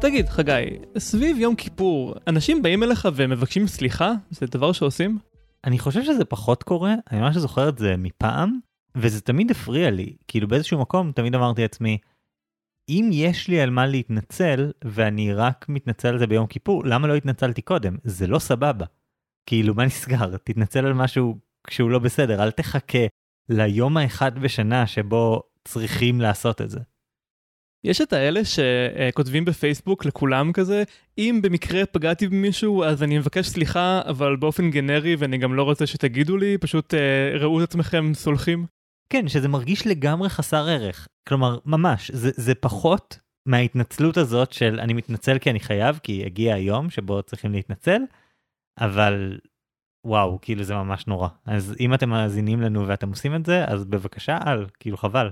[0.00, 4.12] תגיד, חגי, סביב יום כיפור, אנשים באים אליך ומבקשים סליחה?
[4.30, 5.18] זה דבר שעושים?
[5.64, 8.58] אני חושב שזה פחות קורה, אני ממש זוכר את זה מפעם,
[8.94, 11.98] וזה תמיד הפריע לי, כאילו באיזשהו מקום תמיד אמרתי לעצמי,
[12.88, 17.14] אם יש לי על מה להתנצל, ואני רק מתנצל על זה ביום כיפור, למה לא
[17.14, 17.96] התנצלתי קודם?
[18.04, 18.86] זה לא סבבה.
[19.46, 20.36] כאילו, מה נסגר?
[20.36, 23.06] תתנצל על משהו כשהוא לא בסדר, אל תחכה
[23.48, 26.80] ליום האחד בשנה שבו צריכים לעשות את זה.
[27.84, 30.82] יש את האלה שכותבים בפייסבוק לכולם כזה,
[31.18, 35.86] אם במקרה פגעתי במישהו אז אני מבקש סליחה, אבל באופן גנרי ואני גם לא רוצה
[35.86, 38.66] שתגידו לי, פשוט אה, ראו את עצמכם סולחים.
[39.12, 41.08] כן, שזה מרגיש לגמרי חסר ערך.
[41.28, 46.54] כלומר, ממש, זה, זה פחות מההתנצלות הזאת של אני מתנצל כי אני חייב, כי הגיע
[46.54, 48.02] היום שבו צריכים להתנצל,
[48.80, 49.38] אבל
[50.06, 51.28] וואו, כאילו זה ממש נורא.
[51.46, 55.30] אז אם אתם מאזינים לנו ואתם עושים את זה, אז בבקשה אל, כאילו חבל.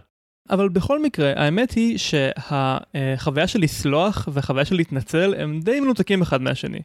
[0.50, 6.42] אבל בכל מקרה, האמת היא שהחוויה של לסלוח והחוויה של להתנצל הם די מנותקים אחד
[6.42, 6.80] מהשני.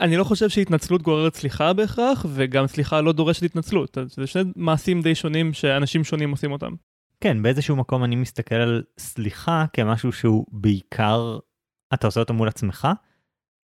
[0.00, 3.98] אני לא חושב שהתנצלות גוררת סליחה בהכרח, וגם סליחה לא דורשת התנצלות.
[4.06, 6.72] זה שני מעשים די שונים שאנשים שונים עושים אותם.
[7.20, 11.38] כן, באיזשהו מקום אני מסתכל על סליחה כמשהו שהוא בעיקר,
[11.94, 12.88] אתה עושה אותו מול עצמך,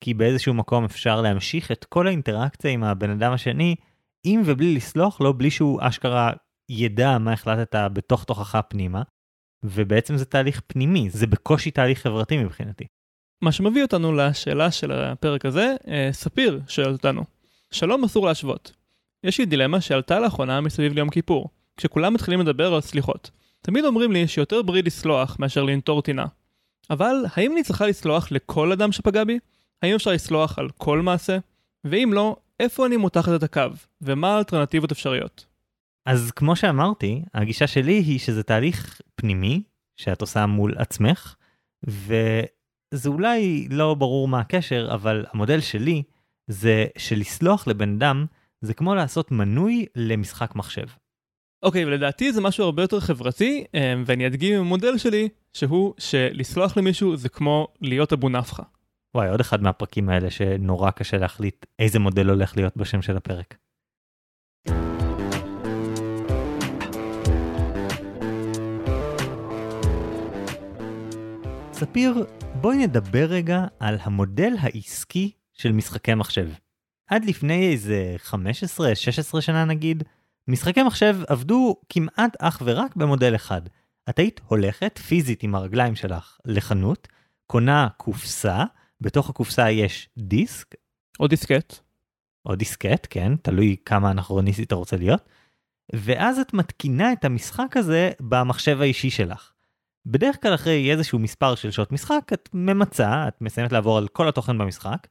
[0.00, 3.74] כי באיזשהו מקום אפשר להמשיך את כל האינטראקציה עם הבן אדם השני,
[4.24, 6.30] עם ובלי לסלוח לו, בלי שהוא אשכרה
[6.68, 9.02] ידע מה החלטת בתוך תוכך פנימה,
[9.64, 12.84] ובעצם זה תהליך פנימי, זה בקושי תהליך חברתי מבחינתי.
[13.42, 17.24] מה שמביא אותנו לשאלה של הפרק הזה, אה, ספיר שואל אותנו,
[17.70, 18.72] שלום אסור להשוות.
[19.24, 23.30] יש לי דילמה שעלתה לאחרונה מסביב ליום כיפור, כשכולם מתחילים לדבר על סליחות.
[23.60, 26.26] תמיד אומרים לי שיותר בריא לסלוח מאשר לנטור טינה.
[26.90, 29.38] אבל האם אני צריכה לסלוח לכל אדם שפגע בי?
[29.82, 31.38] האם אפשר לסלוח על כל מעשה?
[31.84, 33.62] ואם לא, איפה אני מותחת את הקו?
[34.02, 35.46] ומה האלטרנטיבות אפשריות?
[36.06, 39.62] אז כמו שאמרתי, הגישה שלי היא שזה תהליך פנימי
[39.96, 41.34] שאת עושה מול עצמך,
[41.82, 46.02] וזה אולי לא ברור מה הקשר, אבל המודל שלי
[46.46, 48.26] זה שלסלוח לבן אדם
[48.60, 50.86] זה כמו לעשות מנוי למשחק מחשב.
[51.62, 55.94] אוקיי, okay, ולדעתי זה משהו הרבה יותר חברתי, אה, ואני אדגים עם המודל שלי, שהוא
[55.98, 58.62] שלסלוח למישהו זה כמו להיות אבו נפחא.
[59.14, 63.56] וואי, עוד אחד מהפרקים האלה שנורא קשה להחליט איזה מודל הולך להיות בשם של הפרק.
[71.82, 72.26] ספיר,
[72.60, 76.48] בואי נדבר רגע על המודל העסקי של משחקי מחשב.
[77.06, 80.02] עד לפני איזה 15-16 שנה נגיד,
[80.48, 83.62] משחקי מחשב עבדו כמעט אך ורק במודל אחד.
[84.10, 87.08] את היית הולכת פיזית עם הרגליים שלך לחנות,
[87.46, 88.64] קונה קופסה,
[89.00, 90.74] בתוך הקופסה יש דיסק.
[91.20, 91.78] או דיסקט.
[92.46, 95.28] או דיסקט, כן, תלוי כמה אנכרוניסטי אתה רוצה להיות.
[95.92, 99.51] ואז את מתקינה את המשחק הזה במחשב האישי שלך.
[100.06, 104.28] בדרך כלל אחרי איזשהו מספר של שעות משחק, את ממצה, את מסיימת לעבור על כל
[104.28, 105.06] התוכן במשחק,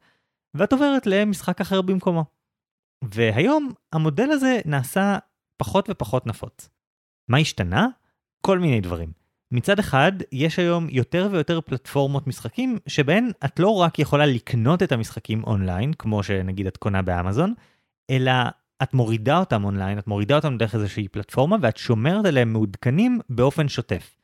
[0.54, 2.26] ואת עוברת למשחק אחר במקומו.
[3.04, 5.18] והיום המודל הזה נעשה
[5.58, 6.70] פחות ופחות נפוץ.
[7.28, 7.88] מה השתנה?
[8.42, 9.12] כל מיני דברים.
[9.52, 14.92] מצד אחד, יש היום יותר ויותר פלטפורמות משחקים שבהן את לא רק יכולה לקנות את
[14.92, 17.54] המשחקים אונליין, כמו שנגיד את קונה באמזון,
[18.10, 18.32] אלא
[18.84, 23.68] את מורידה אותם אונליין, את מורידה אותם דרך איזושהי פלטפורמה ואת שומרת עליהם מעודכנים באופן
[23.68, 24.21] שוטף.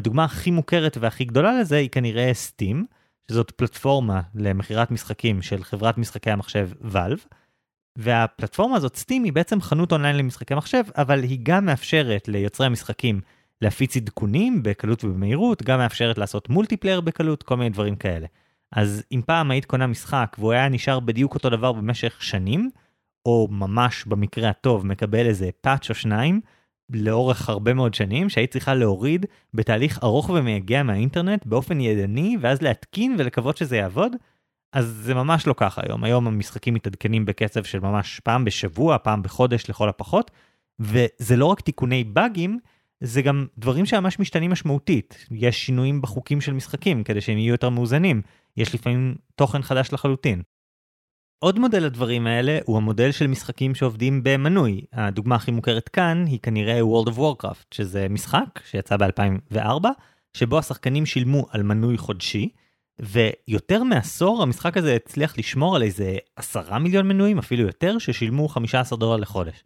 [0.00, 2.86] הדוגמה הכי מוכרת והכי גדולה לזה היא כנראה Steam,
[3.30, 7.34] שזאת פלטפורמה למכירת משחקים של חברת משחקי המחשב Valve,
[7.96, 13.20] והפלטפורמה הזאת Steam היא בעצם חנות אונליין למשחקי מחשב, אבל היא גם מאפשרת ליוצרי המשחקים
[13.62, 18.26] להפיץ עדכונים בקלות ובמהירות, גם מאפשרת לעשות מולטיפלייר בקלות, כל מיני דברים כאלה.
[18.72, 22.70] אז אם פעם היית קונה משחק והוא היה נשאר בדיוק אותו דבר במשך שנים,
[23.26, 26.40] או ממש במקרה הטוב מקבל איזה פאץ' או שניים,
[26.92, 33.16] לאורך הרבה מאוד שנים שהיית צריכה להוריד בתהליך ארוך ומייגע מהאינטרנט באופן ידני ואז להתקין
[33.18, 34.12] ולקוות שזה יעבוד.
[34.72, 39.22] אז זה ממש לא ככה היום, היום המשחקים מתעדכנים בקצב של ממש פעם בשבוע, פעם
[39.22, 40.30] בחודש לכל הפחות,
[40.80, 42.58] וזה לא רק תיקוני באגים,
[43.00, 45.26] זה גם דברים שממש משתנים משמעותית.
[45.30, 48.22] יש שינויים בחוקים של משחקים כדי שהם יהיו יותר מאוזנים,
[48.56, 50.42] יש לפעמים תוכן חדש לחלוטין.
[51.42, 54.80] עוד מודל לדברים האלה הוא המודל של משחקים שעובדים במנוי.
[54.92, 59.86] הדוגמה הכי מוכרת כאן היא כנראה World of Warcraft, שזה משחק שיצא ב-2004,
[60.34, 62.48] שבו השחקנים שילמו על מנוי חודשי,
[63.00, 68.98] ויותר מעשור המשחק הזה הצליח לשמור על איזה 10 מיליון מנויים, אפילו יותר, ששילמו 15
[68.98, 69.64] דולר לחודש.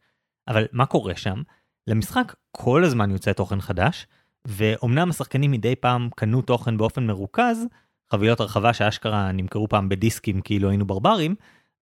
[0.49, 1.43] אבל מה קורה שם?
[1.87, 4.07] למשחק כל הזמן יוצא תוכן חדש,
[4.47, 7.67] ואומנם השחקנים מדי פעם קנו תוכן באופן מרוכז,
[8.13, 11.35] חבילות הרחבה שאשכרה נמכרו פעם בדיסקים כאילו היינו ברברים,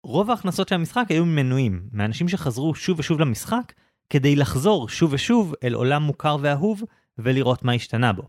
[0.03, 3.73] רוב ההכנסות של המשחק היו ממנויים, מאנשים שחזרו שוב ושוב למשחק,
[4.09, 6.83] כדי לחזור שוב ושוב אל עולם מוכר ואהוב
[7.17, 8.23] ולראות מה השתנה בו.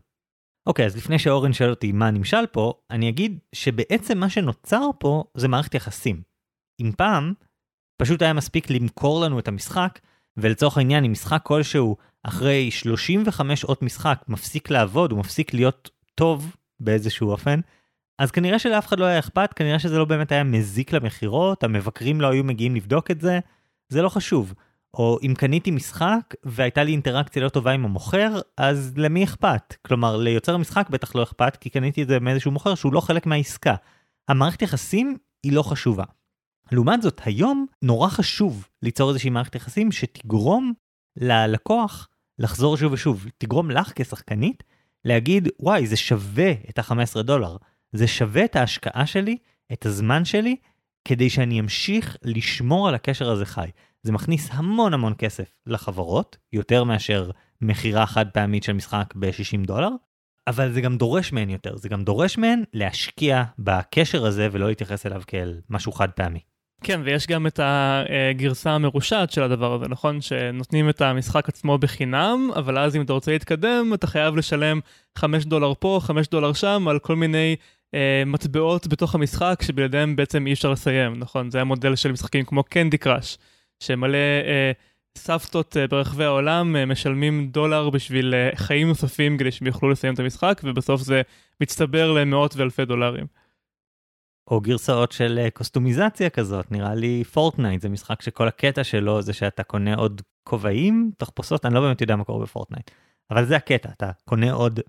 [0.67, 5.25] אוקיי, אז לפני שאורן שואל אותי מה נמשל פה, אני אגיד שבעצם מה שנוצר פה
[5.35, 6.23] זה מערכת יחסים.
[6.81, 7.33] אם פעם,
[7.97, 9.99] פשוט היה מספיק למכור לנו את המשחק,
[10.37, 16.57] ולצורך העניין, אם משחק כלשהו אחרי 35 שעות משחק מפסיק לעבוד, הוא מפסיק להיות טוב
[16.81, 17.61] באיזשהו אופן,
[18.23, 22.21] אז כנראה שלאף אחד לא היה אכפת, כנראה שזה לא באמת היה מזיק למכירות, המבקרים
[22.21, 23.41] לא היו מגיעים לבדוק את זה,
[23.89, 24.55] זה לא חשוב.
[24.95, 29.75] או אם קניתי משחק והייתה לי אינטראקציה לא טובה עם המוכר, אז למי אכפת?
[29.87, 33.27] כלומר, ליוצר המשחק בטח לא אכפת, כי קניתי את זה מאיזשהו מוכר שהוא לא חלק
[33.27, 33.75] מהעסקה.
[34.29, 36.05] המערכת יחסים היא לא חשובה.
[36.73, 40.73] לעומת זאת, היום נורא חשוב ליצור איזושהי מערכת יחסים שתגרום
[41.17, 42.09] ללקוח
[42.39, 44.63] לחזור שוב ושוב, תגרום לך כשחקנית
[45.05, 47.57] להגיד, וואי, זה שווה את ה-15 דולר,
[47.93, 49.37] זה שווה את ההשקעה שלי,
[49.73, 50.57] את הזמן שלי,
[51.05, 53.69] כדי שאני אמשיך לשמור על הקשר הזה חי.
[54.03, 57.31] זה מכניס המון המון כסף לחברות, יותר מאשר
[57.61, 59.89] מכירה חד פעמית של משחק ב-60 דולר,
[60.47, 65.07] אבל זה גם דורש מהן יותר, זה גם דורש מהן להשקיע בקשר הזה ולא להתייחס
[65.07, 66.41] אליו כאל משהו חד פעמי.
[66.85, 70.21] כן, ויש גם את הגרסה המרושעת של הדבר הזה, נכון?
[70.21, 74.81] שנותנים את המשחק עצמו בחינם, אבל אז אם אתה רוצה להתקדם, אתה חייב לשלם
[75.19, 77.57] 5 דולר פה, 5 דולר שם, על כל מיני
[78.27, 81.51] מטבעות בתוך המשחק, שבלעדיהם בעצם אי אפשר לסיים, נכון?
[81.51, 83.39] זה המודל של משחקים כמו קנדי קראש,
[83.81, 84.73] שמלא אה,
[85.19, 90.15] סבתות אה, ברחבי העולם אה, משלמים דולר בשביל אה, חיים נוספים כדי שהם יוכלו לסיים
[90.15, 91.23] את המשחק, ובסוף זה
[91.61, 93.27] מצטבר למאות ואלפי דולרים.
[94.51, 99.33] או גרסאות של אה, קוסטומיזציה כזאת, נראה לי Fortnite זה משחק שכל הקטע שלו זה
[99.33, 102.91] שאתה קונה עוד כובעים, תחפושות, אני לא באמת יודע מה קורה ב Fortnite,
[103.31, 104.81] אבל זה הקטע, אתה קונה עוד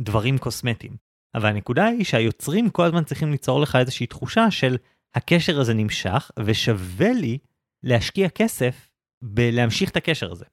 [0.00, 1.05] דברים קוסמטיים.
[1.36, 4.76] אבל הנקודה היא שהיוצרים כל הזמן צריכים ליצור לך איזושהי תחושה של
[5.14, 7.38] הקשר הזה נמשך ושווה לי
[7.82, 8.90] להשקיע כסף
[9.22, 10.44] בלהמשיך את הקשר הזה.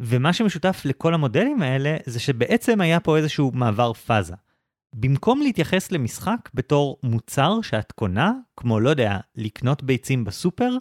[0.00, 4.34] ומה שמשותף לכל המודלים האלה זה שבעצם היה פה איזשהו מעבר פאזה.
[4.94, 10.76] במקום להתייחס למשחק בתור מוצר שאת קונה, כמו לא יודע, לקנות ביצים בסופר,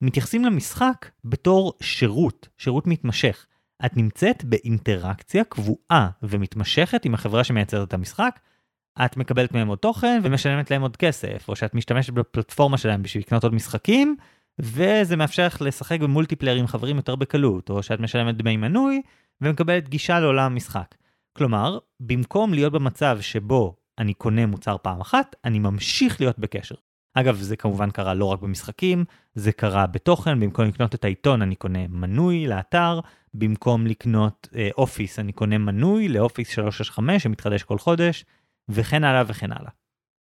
[0.00, 3.46] מתייחסים למשחק בתור שירות, שירות מתמשך.
[3.86, 8.40] את נמצאת באינטראקציה קבועה ומתמשכת עם החברה שמייצרת את המשחק,
[9.04, 13.22] את מקבלת מהם עוד תוכן ומשלמת להם עוד כסף, או שאת משתמשת בפלטפורמה שלהם בשביל
[13.22, 14.16] לקנות עוד משחקים,
[14.58, 19.02] וזה מאפשר לך לשחק ב multiplayer עם חברים יותר בקלות, או שאת משלמת דמי מנוי
[19.40, 20.94] ומקבלת גישה לעולם המשחק.
[21.32, 26.74] כלומר, במקום להיות במצב שבו אני קונה מוצר פעם אחת, אני ממשיך להיות בקשר.
[27.14, 29.04] אגב, זה כמובן קרה לא רק במשחקים,
[29.34, 33.00] זה קרה בתוכן, במקום לקנות את העיתון אני קונה מנוי לאתר,
[33.34, 38.24] במקום לקנות אה, Office אני קונה מנוי ל Office 365 שמתחדש כל חודש,
[38.68, 39.70] וכן הלאה וכן הלאה.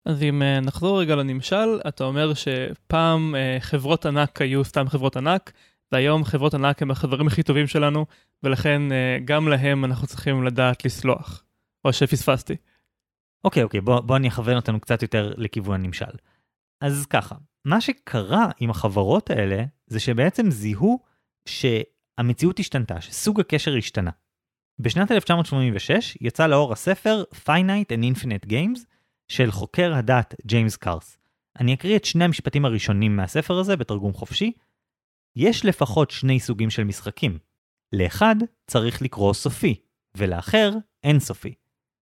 [0.05, 5.17] אז אם uh, נחזור רגע לנמשל, אתה אומר שפעם uh, חברות ענק היו סתם חברות
[5.17, 5.51] ענק,
[5.91, 8.05] והיום חברות ענק הם החברים הכי טובים שלנו,
[8.43, 11.43] ולכן uh, גם להם אנחנו צריכים לדעת לסלוח.
[11.85, 12.55] או שפספסתי.
[13.43, 16.11] אוקיי, אוקיי, בוא, בוא אני אכוון אותנו קצת יותר לכיוון הנמשל.
[16.81, 17.35] אז ככה,
[17.65, 20.99] מה שקרה עם החברות האלה, זה שבעצם זיהו
[21.45, 24.11] שהמציאות השתנתה, שסוג הקשר השתנה.
[24.81, 28.79] בשנת 1986 יצא לאור הספר Finite and Infinite Games
[29.27, 31.17] של חוקר הדת ג'יימס קארס.
[31.59, 34.51] אני אקריא את שני המשפטים הראשונים מהספר הזה בתרגום חופשי.
[35.35, 37.39] יש לפחות שני סוגים של משחקים.
[37.93, 38.35] לאחד
[38.67, 39.75] צריך לקרוא סופי,
[40.17, 40.71] ולאחר
[41.03, 41.53] אין סופי.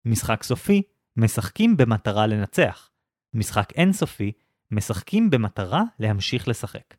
[0.05, 0.81] משחק סופי,
[1.17, 2.89] משחקים במטרה לנצח.
[3.33, 4.31] משחק אין סופי,
[4.71, 6.95] משחקים במטרה להמשיך לשחק.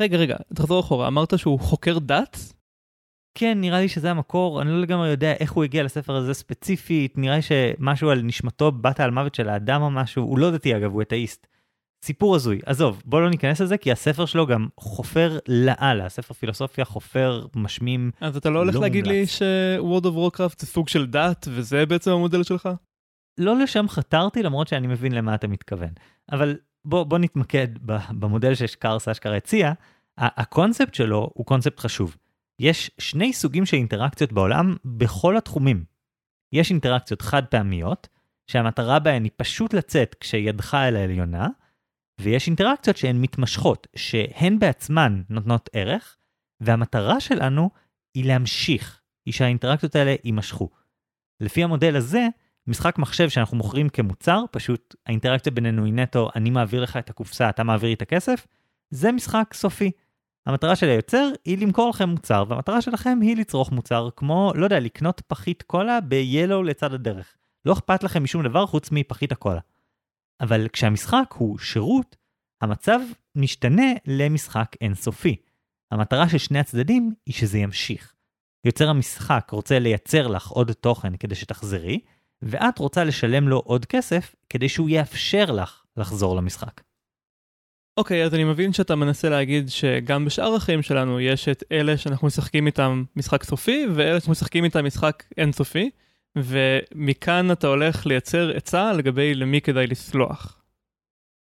[0.00, 2.57] רגע, רגע, תחזור אחורה, אמרת שהוא חוקר דת?
[3.38, 7.18] כן, נראה לי שזה המקור, אני לא לגמרי יודע איך הוא הגיע לספר הזה ספציפית,
[7.18, 10.76] נראה לי שמשהו על נשמתו בת על מוות של האדם או משהו, הוא לא דתי
[10.76, 11.46] אגב, הוא אתאיסט.
[12.04, 16.84] סיפור הזוי, עזוב, בוא לא ניכנס לזה, כי הספר שלו גם חופר לאללה, הספר פילוסופיה
[16.84, 18.10] חופר משמים.
[18.20, 21.86] אז אתה לא הולך לא להגיד לי ש-World of Warcraft זה סוג של דת, וזה
[21.86, 22.68] בעצם המודל שלך?
[23.38, 25.90] לא לשם חתרתי, למרות שאני מבין למה אתה מתכוון.
[26.32, 27.68] אבל בוא, בוא נתמקד
[28.10, 29.72] במודל ששקרס אשכרה הציע,
[30.18, 32.16] הקונספט שלו הוא קונספט חשוב.
[32.58, 35.84] יש שני סוגים של אינטראקציות בעולם בכל התחומים.
[36.52, 38.08] יש אינטראקציות חד פעמיות,
[38.46, 41.48] שהמטרה בהן היא פשוט לצאת כשידך אל העליונה,
[42.20, 46.16] ויש אינטראקציות שהן מתמשכות, שהן בעצמן נותנות ערך,
[46.60, 47.70] והמטרה שלנו
[48.14, 50.70] היא להמשיך, היא שהאינטראקציות האלה יימשכו.
[51.40, 52.26] לפי המודל הזה,
[52.66, 57.48] משחק מחשב שאנחנו מוכרים כמוצר, פשוט האינטראקציה בינינו היא נטו, אני מעביר לך את הקופסה,
[57.48, 58.46] אתה מעביר לי את הכסף,
[58.90, 59.90] זה משחק סופי.
[60.48, 64.80] המטרה של היוצר היא למכור לכם מוצר, והמטרה שלכם היא לצרוך מוצר כמו, לא יודע,
[64.80, 67.36] לקנות פחית קולה ב-Yellow לצד הדרך.
[67.64, 69.60] לא אכפת לכם משום דבר חוץ מפחית הקולה.
[70.40, 72.16] אבל כשהמשחק הוא שירות,
[72.60, 73.00] המצב
[73.34, 75.36] משתנה למשחק אינסופי.
[75.90, 78.14] המטרה של שני הצדדים היא שזה ימשיך.
[78.64, 82.00] יוצר המשחק רוצה לייצר לך עוד תוכן כדי שתחזרי,
[82.42, 86.87] ואת רוצה לשלם לו עוד כסף כדי שהוא יאפשר לך לחזור למשחק.
[87.98, 91.96] אוקיי, okay, אז אני מבין שאתה מנסה להגיד שגם בשאר החיים שלנו יש את אלה
[91.96, 95.90] שאנחנו משחקים איתם משחק סופי, ואלה שאנחנו משחקים איתם משחק אינסופי,
[96.36, 100.62] ומכאן אתה הולך לייצר עצה לגבי למי כדאי לסלוח.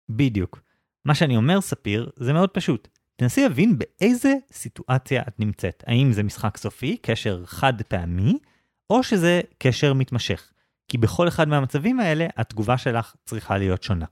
[0.09, 0.61] בדיוק.
[1.05, 2.87] מה שאני אומר, ספיר, זה מאוד פשוט.
[3.15, 5.83] תנסי להבין באיזה סיטואציה את נמצאת.
[5.87, 8.37] האם זה משחק סופי, קשר חד פעמי,
[8.89, 10.51] או שזה קשר מתמשך.
[10.87, 14.05] כי בכל אחד מהמצבים האלה, התגובה שלך צריכה להיות שונה.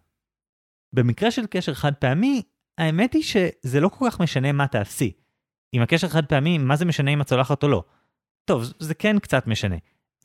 [0.94, 2.42] במקרה של קשר חד פעמי,
[2.78, 5.12] האמת היא שזה לא כל כך משנה מה תעשי.
[5.74, 7.84] אם הקשר חד פעמי, מה זה משנה אם את צולחת או לא?
[8.46, 9.76] טוב, זה כן קצת משנה.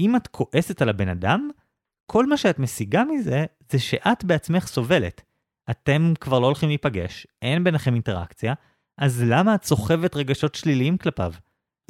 [0.01, 1.51] אם את כועסת על הבן אדם,
[2.07, 5.23] כל מה שאת משיגה מזה, זה שאת בעצמך סובלת.
[5.71, 8.55] אתם כבר לא הולכים להיפגש, אין ביניכם אינטראקציה,
[8.99, 11.33] אז למה את סוחבת רגשות שליליים כלפיו?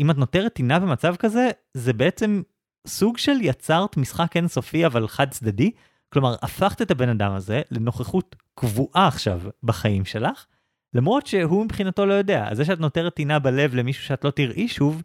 [0.00, 2.42] אם את נותרת טינה במצב כזה, זה בעצם
[2.86, 5.70] סוג של יצרת משחק אינסופי אבל חד צדדי,
[6.12, 10.46] כלומר הפכת את הבן אדם הזה לנוכחות קבועה עכשיו בחיים שלך,
[10.94, 12.48] למרות שהוא מבחינתו לא יודע.
[12.48, 15.02] אז זה שאת נותרת טינה בלב למישהו שאת לא תראי שוב,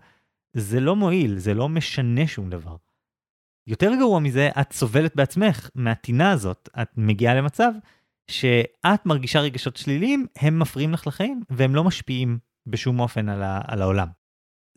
[0.53, 2.75] זה לא מועיל, זה לא משנה שום דבר.
[3.67, 6.69] יותר גרוע מזה, את סובלת בעצמך מהטינה הזאת.
[6.81, 7.71] את מגיעה למצב
[8.27, 13.61] שאת מרגישה רגשות שליליים, הם מפריעים לך לחיים, והם לא משפיעים בשום אופן על, ה-
[13.67, 14.07] על העולם.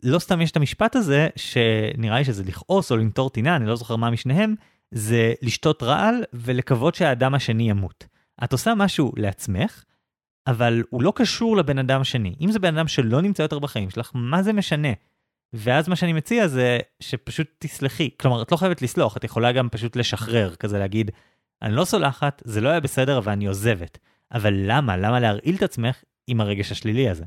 [0.03, 3.75] לא סתם יש את המשפט הזה, שנראה לי שזה לכעוס או לנטור טינה, אני לא
[3.75, 4.55] זוכר מה משניהם,
[4.91, 8.14] זה לשתות רעל ולקוות שהאדם השני ימות.
[8.43, 9.83] את עושה משהו לעצמך,
[10.47, 12.35] אבל הוא לא קשור לבן אדם השני.
[12.41, 14.89] אם זה בן אדם שלא נמצא יותר בחיים שלך, מה זה משנה?
[15.53, 18.09] ואז מה שאני מציע זה שפשוט תסלחי.
[18.19, 21.11] כלומר, את לא חייבת לסלוח, את יכולה גם פשוט לשחרר, כזה להגיד,
[21.61, 23.97] אני לא סולחת, זה לא היה בסדר ואני עוזבת.
[24.31, 24.97] אבל למה?
[24.97, 27.25] למה להרעיל את עצמך עם הרגש השלילי הזה?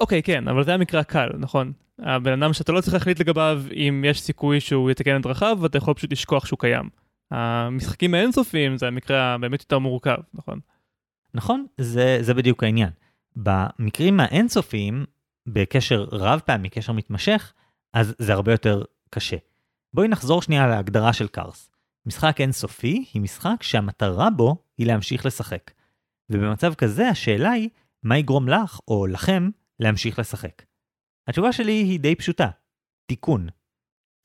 [0.00, 1.72] אוקיי, okay, כן, אבל זה המקרה הקל, נכון?
[1.98, 5.78] הבן אדם שאתה לא צריך להחליט לגביו אם יש סיכוי שהוא יתקן את דרכיו, ואתה
[5.78, 6.88] יכול פשוט לשכוח שהוא קיים.
[7.30, 10.60] המשחקים האינסופיים זה המקרה הבאמת יותר מורכב, נכון?
[11.34, 12.90] נכון, זה, זה בדיוק העניין.
[13.36, 15.04] במקרים האינסופיים,
[15.46, 17.52] בקשר רב פעמי, קשר מתמשך,
[17.92, 19.36] אז זה הרבה יותר קשה.
[19.94, 21.70] בואי נחזור שנייה להגדרה של קארס.
[22.06, 25.70] משחק אינסופי היא משחק שהמטרה בו היא להמשיך לשחק.
[26.30, 27.68] ובמצב כזה השאלה היא,
[28.02, 30.62] מה יגרום לך או לכם להמשיך לשחק?
[31.28, 32.48] התשובה שלי היא די פשוטה,
[33.06, 33.48] תיקון.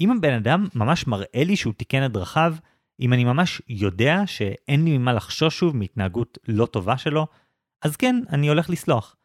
[0.02, 2.56] אם הבן אדם ממש מראה לי שהוא תיקן את דרכיו,
[3.02, 7.28] אם אני ממש יודע שאין לי ממה לחשוש שוב מהתנהגות לא טובה שלו,
[7.82, 9.16] אז כן, אני הולך לסלוח.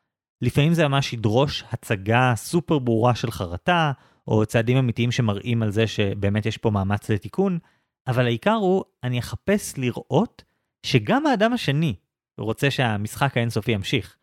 [0.43, 3.93] לפעמים זה ממש ידרוש הצגה סופר ברורה של חרטה,
[4.29, 7.59] או צעדים אמיתיים שמראים על זה שבאמת יש פה מאמץ לתיקון,
[8.07, 10.45] אבל העיקר הוא, אני אחפש לראות
[10.87, 11.95] שגם האדם השני
[12.41, 14.17] רוצה שהמשחק האינסופי ימשיך.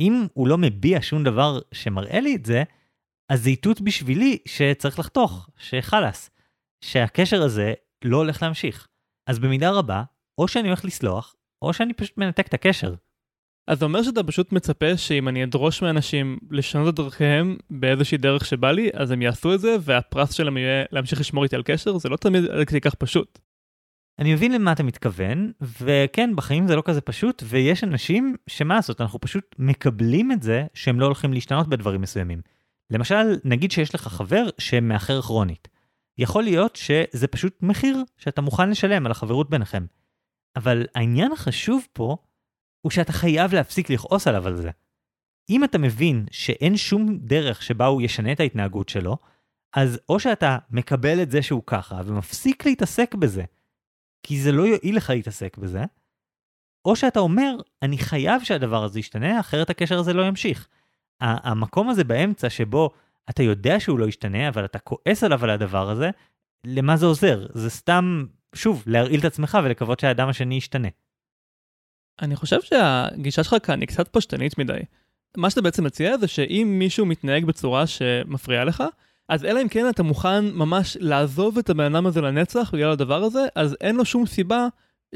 [0.00, 2.62] אם הוא לא מביע שום דבר שמראה לי את זה,
[3.28, 6.30] אז זה איתות בשבילי שצריך לחתוך, שחלאס,
[6.80, 7.74] שהקשר הזה
[8.04, 8.87] לא הולך להמשיך.
[9.28, 10.02] אז במידה רבה,
[10.38, 12.94] או שאני הולך לסלוח, או שאני פשוט מנתק את הקשר.
[13.68, 18.44] אז זה אומר שאתה פשוט מצפה שאם אני אדרוש מאנשים לשנות את דרכיהם באיזושהי דרך
[18.44, 21.98] שבא לי, אז הם יעשו את זה, והפרס שלהם יהיה להמשיך לשמור איתי על קשר?
[21.98, 23.38] זה לא תמיד כדי כך פשוט.
[24.18, 29.00] אני מבין למה אתה מתכוון, וכן, בחיים זה לא כזה פשוט, ויש אנשים שמה לעשות,
[29.00, 32.40] אנחנו פשוט מקבלים את זה שהם לא הולכים להשתנות בדברים מסוימים.
[32.90, 35.68] למשל, נגיד שיש לך חבר שמאחר כרונית.
[36.18, 39.86] יכול להיות שזה פשוט מחיר שאתה מוכן לשלם על החברות ביניכם.
[40.56, 42.16] אבל העניין החשוב פה,
[42.80, 44.70] הוא שאתה חייב להפסיק לכעוס עליו על זה.
[45.50, 49.16] אם אתה מבין שאין שום דרך שבה הוא ישנה את ההתנהגות שלו,
[49.76, 53.44] אז או שאתה מקבל את זה שהוא ככה ומפסיק להתעסק בזה,
[54.22, 55.84] כי זה לא יועיל לך להתעסק בזה,
[56.84, 60.68] או שאתה אומר, אני חייב שהדבר הזה ישתנה, אחרת הקשר הזה לא ימשיך.
[61.20, 62.90] המקום הזה באמצע שבו
[63.30, 66.10] אתה יודע שהוא לא ישתנה, אבל אתה כועס עליו על הדבר הזה,
[66.64, 67.46] למה זה עוזר?
[67.54, 70.88] זה סתם, שוב, להרעיל את עצמך ולקוות שהאדם השני ישתנה.
[72.22, 74.78] אני חושב שהגישה שלך כאן היא קצת פשטנית מדי.
[75.36, 78.84] מה שאתה בעצם מציע זה שאם מישהו מתנהג בצורה שמפריעה לך,
[79.28, 83.22] אז אלא אם כן אתה מוכן ממש לעזוב את הבן אדם הזה לנצח בגלל הדבר
[83.22, 84.66] הזה, אז אין לו שום סיבה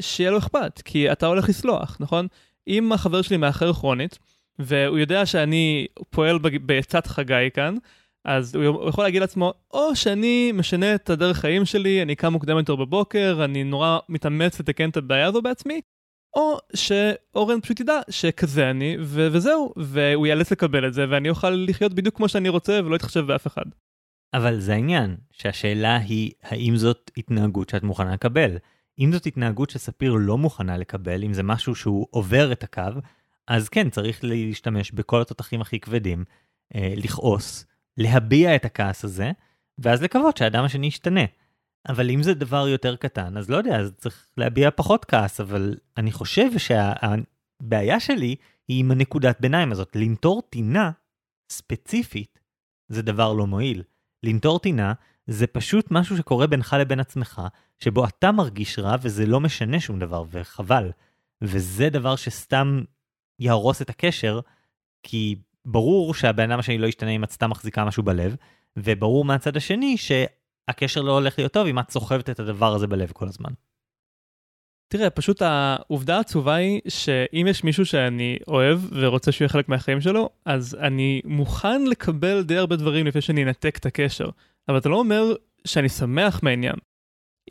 [0.00, 2.26] שיהיה לו אכפת, כי אתה הולך לסלוח, נכון?
[2.68, 4.18] אם החבר שלי מאחר כרונית,
[4.58, 7.76] והוא יודע שאני פועל בעצת חגי כאן,
[8.24, 12.56] אז הוא יכול להגיד לעצמו, או שאני משנה את הדרך חיים שלי, אני קם מוקדם
[12.56, 15.80] יותר בבוקר, אני נורא מתאמץ לתקן את הבעיה הזו בעצמי,
[16.36, 21.50] או שאורן פשוט ידע שכזה אני, ו- וזהו, והוא ייאלץ לקבל את זה, ואני אוכל
[21.50, 23.64] לחיות בדיוק כמו שאני רוצה ולא אתחשב באף אחד.
[24.34, 28.56] אבל זה העניין, שהשאלה היא, האם זאת התנהגות שאת מוכנה לקבל?
[28.98, 33.00] אם זאת התנהגות שספיר לא מוכנה לקבל, אם זה משהו שהוא עובר את הקו,
[33.48, 36.24] אז כן, צריך להשתמש בכל התותחים הכי כבדים,
[36.74, 39.30] אה, לכעוס, להביע את הכעס הזה,
[39.78, 41.24] ואז לקוות שהאדם השני ישתנה.
[41.88, 45.76] אבל אם זה דבר יותר קטן, אז לא יודע, אז צריך להביע פחות כעס, אבל
[45.96, 48.36] אני חושב שהבעיה שלי
[48.68, 49.96] היא עם הנקודת ביניים הזאת.
[49.96, 50.90] לנטור טינה
[51.52, 52.38] ספציפית
[52.88, 53.82] זה דבר לא מועיל.
[54.22, 54.92] לנטור טינה
[55.26, 57.42] זה פשוט משהו שקורה בינך לבין עצמך,
[57.78, 60.90] שבו אתה מרגיש רע וזה לא משנה שום דבר, וחבל.
[61.42, 62.82] וזה דבר שסתם
[63.38, 64.40] יהרוס את הקשר,
[65.02, 68.36] כי ברור שהבן אדם השני לא ישתנה אם את סתם מחזיקה משהו בלב,
[68.76, 73.10] וברור מהצד השני שהקשר לא הולך להיות טוב אם את סוחבת את הדבר הזה בלב
[73.12, 73.50] כל הזמן.
[74.92, 80.00] תראה, פשוט העובדה העצובה היא שאם יש מישהו שאני אוהב ורוצה שהוא יהיה חלק מהחיים
[80.00, 84.30] שלו, אז אני מוכן לקבל די הרבה דברים לפני שאני אנתק את הקשר.
[84.68, 86.74] אבל אתה לא אומר שאני שמח מהעניין.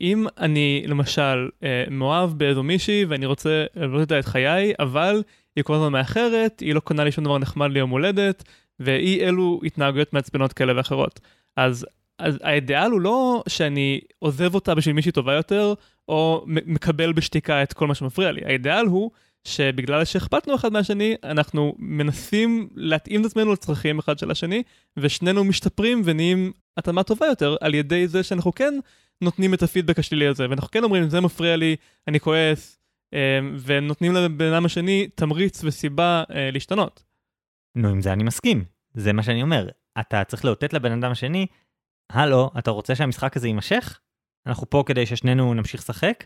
[0.00, 5.22] אם אני למשל אה, מאוהב באיזו מישהי ואני רוצה לבנות איתה את חיי, אבל
[5.56, 8.44] היא כל הזמן מאחרת, היא לא קונה לי שום דבר נחמד ליום הולדת,
[8.80, 11.20] ואי אלו התנהגויות מעצבנות כאלה ואחרות.
[11.56, 11.86] אז,
[12.18, 15.74] אז האידיאל הוא לא שאני עוזב אותה בשביל מישהי טובה יותר,
[16.08, 18.40] או מקבל בשתיקה את כל מה שמפריע לי.
[18.44, 19.10] האידיאל הוא
[19.44, 24.62] שבגלל שאכפתנו אחד מהשני, אנחנו מנסים להתאים את עצמנו לצרכים אחד של השני,
[24.96, 28.74] ושנינו משתפרים ונהיים התאמה טובה יותר על ידי זה שאנחנו כן
[29.20, 31.76] נותנים את הפידבק השלילי הזה, ואנחנו כן אומרים, זה מפריע לי,
[32.08, 32.78] אני כועס,
[33.14, 37.02] אה, ונותנים לבן אדם השני תמריץ וסיבה אה, להשתנות.
[37.74, 38.64] נו, עם זה אני מסכים.
[38.94, 39.68] זה מה שאני אומר.
[40.00, 41.46] אתה צריך לאותת לבן אדם השני,
[42.10, 44.00] הלו, אתה רוצה שהמשחק הזה יימשך?
[44.46, 46.24] אנחנו פה כדי ששנינו נמשיך לשחק?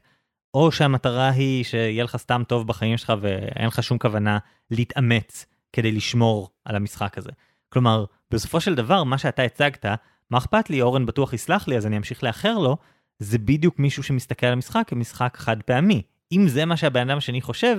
[0.54, 4.38] או שהמטרה היא שיהיה לך סתם טוב בחיים שלך ואין לך שום כוונה
[4.70, 7.30] להתאמץ כדי לשמור על המשחק הזה.
[7.68, 9.86] כלומר, בסופו של דבר, מה שאתה הצגת,
[10.30, 12.76] מה אכפת לי, אורן בטוח יסלח לי, אז אני אמשיך לאחר לו,
[13.18, 16.02] זה בדיוק מישהו שמסתכל על המשחק כמשחק חד פעמי.
[16.32, 17.76] אם זה מה שהבן אדם השני חושב,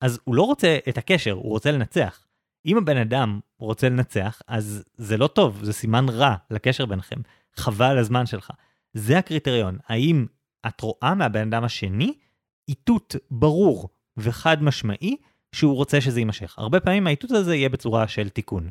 [0.00, 2.26] אז הוא לא רוצה את הקשר, הוא רוצה לנצח.
[2.66, 7.16] אם הבן אדם רוצה לנצח, אז זה לא טוב, זה סימן רע לקשר ביניכם.
[7.56, 8.50] חבל הזמן שלך.
[8.94, 9.78] זה הקריטריון.
[9.86, 10.26] האם
[10.66, 12.14] את רואה מהבן אדם השני
[12.68, 15.16] איתות ברור וחד משמעי
[15.52, 16.54] שהוא רוצה שזה יימשך.
[16.58, 18.70] הרבה פעמים האיתות הזה יהיה בצורה של תיקון.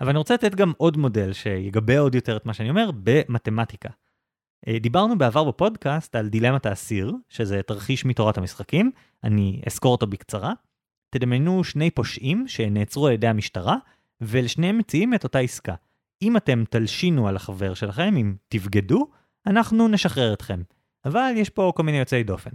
[0.00, 3.88] אבל אני רוצה לתת גם עוד מודל שיגבה עוד יותר את מה שאני אומר במתמטיקה.
[4.68, 8.90] אה, דיברנו בעבר בפודקאסט על דילמת האסיר, שזה תרחיש מתורת המשחקים,
[9.24, 10.52] אני אסקור אותו בקצרה.
[11.10, 13.76] תדמיינו שני פושעים שנעצרו על ידי המשטרה,
[14.20, 15.74] ולשניהם מציעים את אותה עסקה.
[16.22, 19.08] אם אתם תלשינו על החבר שלכם, אם תבגדו,
[19.46, 20.62] אנחנו נשחרר אתכם.
[21.04, 22.50] אבל יש פה כל מיני יוצאי דופן.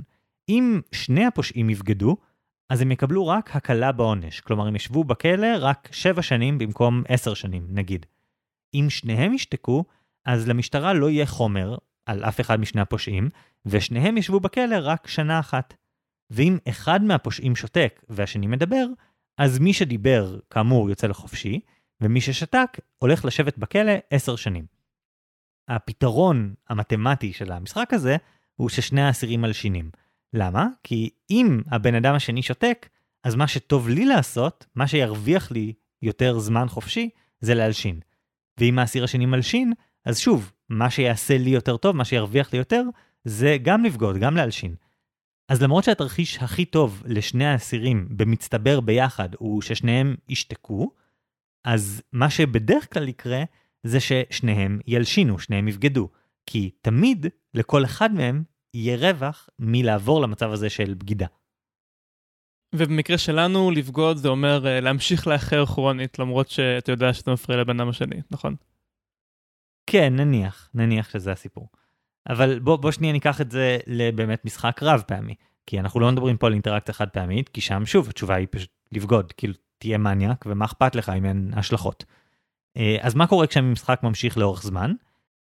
[0.49, 2.17] אם שני הפושעים יבגדו,
[2.69, 7.33] אז הם יקבלו רק הקלה בעונש, כלומר הם ישבו בכלא רק 7 שנים במקום 10
[7.33, 8.05] שנים, נגיד.
[8.73, 9.85] אם שניהם ישתקו,
[10.25, 13.29] אז למשטרה לא יהיה חומר על אף אחד משני הפושעים,
[13.65, 15.73] ושניהם ישבו בכלא רק שנה אחת.
[16.29, 18.85] ואם אחד מהפושעים שותק והשני מדבר,
[19.37, 21.59] אז מי שדיבר, כאמור, יוצא לחופשי,
[22.01, 24.65] ומי ששתק, הולך לשבת בכלא 10 שנים.
[25.67, 28.17] הפתרון המתמטי של המשחק הזה
[28.55, 29.89] הוא ששני האסירים מלשינים.
[30.33, 30.67] למה?
[30.83, 32.89] כי אם הבן אדם השני שותק,
[33.23, 37.99] אז מה שטוב לי לעשות, מה שירוויח לי יותר זמן חופשי, זה להלשין.
[38.59, 39.73] ואם האסיר השני מלשין,
[40.05, 42.83] אז שוב, מה שיעשה לי יותר טוב, מה שירוויח לי יותר,
[43.23, 44.75] זה גם לבגוד, גם להלשין.
[45.49, 50.91] אז למרות שהתרחיש הכי טוב לשני האסירים במצטבר ביחד הוא ששניהם ישתקו,
[51.65, 53.43] אז מה שבדרך כלל יקרה
[53.83, 56.09] זה ששניהם ילשינו, שניהם יבגדו.
[56.45, 61.27] כי תמיד לכל אחד מהם יהיה רווח מלעבור למצב הזה של בגידה.
[62.75, 67.79] ובמקרה שלנו, לבגוד זה אומר uh, להמשיך לאחר כרונית, למרות שאתה יודע שזה מפריע לבן
[67.79, 68.55] אדם השני, נכון?
[69.87, 71.69] כן, נניח, נניח שזה הסיפור.
[72.29, 75.35] אבל בוא, בוא שנייה ניקח את זה לבאמת משחק רב פעמי.
[75.65, 78.69] כי אנחנו לא מדברים פה על אינטראקציה חד פעמית, כי שם שוב התשובה היא פשוט
[78.91, 82.05] לבגוד, כאילו תהיה מניאק ומה אכפת לך אם אין השלכות.
[82.77, 84.93] אה, אז מה קורה כשהמשחק ממשיך לאורך זמן?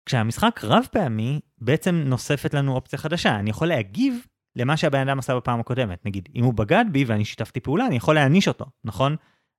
[0.07, 3.37] כשהמשחק רב פעמי, בעצם נוספת לנו אופציה חדשה.
[3.37, 6.07] אני יכול להגיב למה שהבן אדם עשה בפעם הקודמת.
[6.07, 9.17] נגיד, אם הוא בגד בי ואני שיתפתי פעולה, אני יכול להעניש אותו, נכון?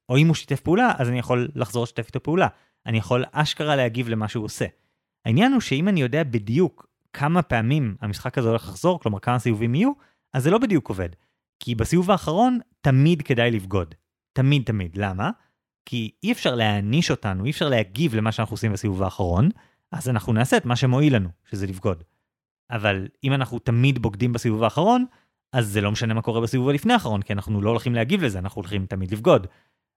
[0.10, 2.48] או אם הוא שיתף פעולה, אז אני יכול לחזור לשתף איתו פעולה.
[2.86, 4.66] אני יכול אשכרה להגיב למה שהוא עושה.
[5.26, 9.76] העניין הוא שאם אני יודע בדיוק כמה פעמים המשחק הזה הולך לחזור, כלומר כמה סיבובים
[9.76, 9.92] יהיו,
[10.34, 11.10] אז זה לא בדיוק עובד.
[11.60, 13.96] כי בסיבוב האחרון תמיד כדאי לבגוד.
[14.34, 14.98] תמיד תמיד.
[14.98, 15.30] למה?
[15.86, 19.50] כי אי אפשר להעניש אותנו, אי אפשר להגיב למה שאנחנו עושים בסיבוב האחרון,
[19.92, 22.04] אז אנחנו נעשה את מה שמועיל לנו, שזה לבגוד.
[22.72, 25.06] אבל אם אנחנו תמיד בוגדים בסיבוב האחרון,
[25.54, 28.40] אז זה לא משנה מה קורה בסיבוב הלפני האחרון, כי אנחנו לא הולכים להגיב לזה,
[28.40, 29.48] אנחנו הולכים תמיד לבגוד.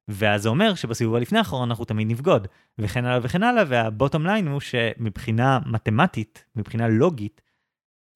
[0.09, 4.49] ואז זה אומר שבסיבוב הלפני האחרון אנחנו תמיד נבגוד, וכן הלאה וכן הלאה, והבוטום ליין
[4.49, 7.41] הוא שמבחינה מתמטית, מבחינה לוגית,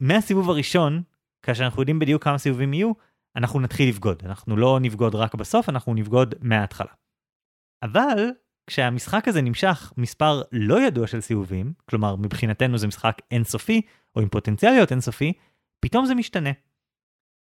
[0.01, 1.03] מהסיבוב הראשון,
[1.43, 2.93] כאשר אנחנו יודעים בדיוק כמה סיבובים יהיו,
[3.37, 4.23] אנחנו נתחיל לבגוד.
[4.25, 6.93] אנחנו לא נבגוד רק בסוף, אנחנו נבגוד מההתחלה.
[7.83, 8.31] אבל
[8.67, 13.83] כשהמשחק הזה נמשך מספר לא ידוע של סיבובים, כלומר מבחינתנו זה משחק אינסופי,
[14.17, 15.33] או עם פוטנציאל להיות אינסופי,
[15.81, 16.51] פתאום זה משתנה.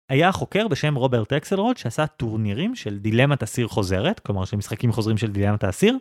[0.09, 5.17] היה חוקר בשם רוברט אקסלרוד שעשה טורנירים של דילמת אסיר חוזרת, כלומר של משחקים חוזרים
[5.19, 5.99] של דילמת האסיר,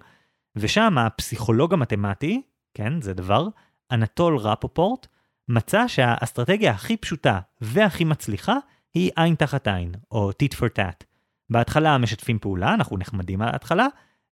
[0.55, 2.41] ושם הפסיכולוג המתמטי,
[2.73, 3.47] כן, זה דבר,
[3.91, 5.07] אנטול רפופורט,
[5.49, 8.57] מצא שהאסטרטגיה הכי פשוטה והכי מצליחה
[8.93, 11.03] היא עין תחת עין, או tit for tat.
[11.49, 13.87] בהתחלה משתפים פעולה, אנחנו נחמדים על ההתחלה,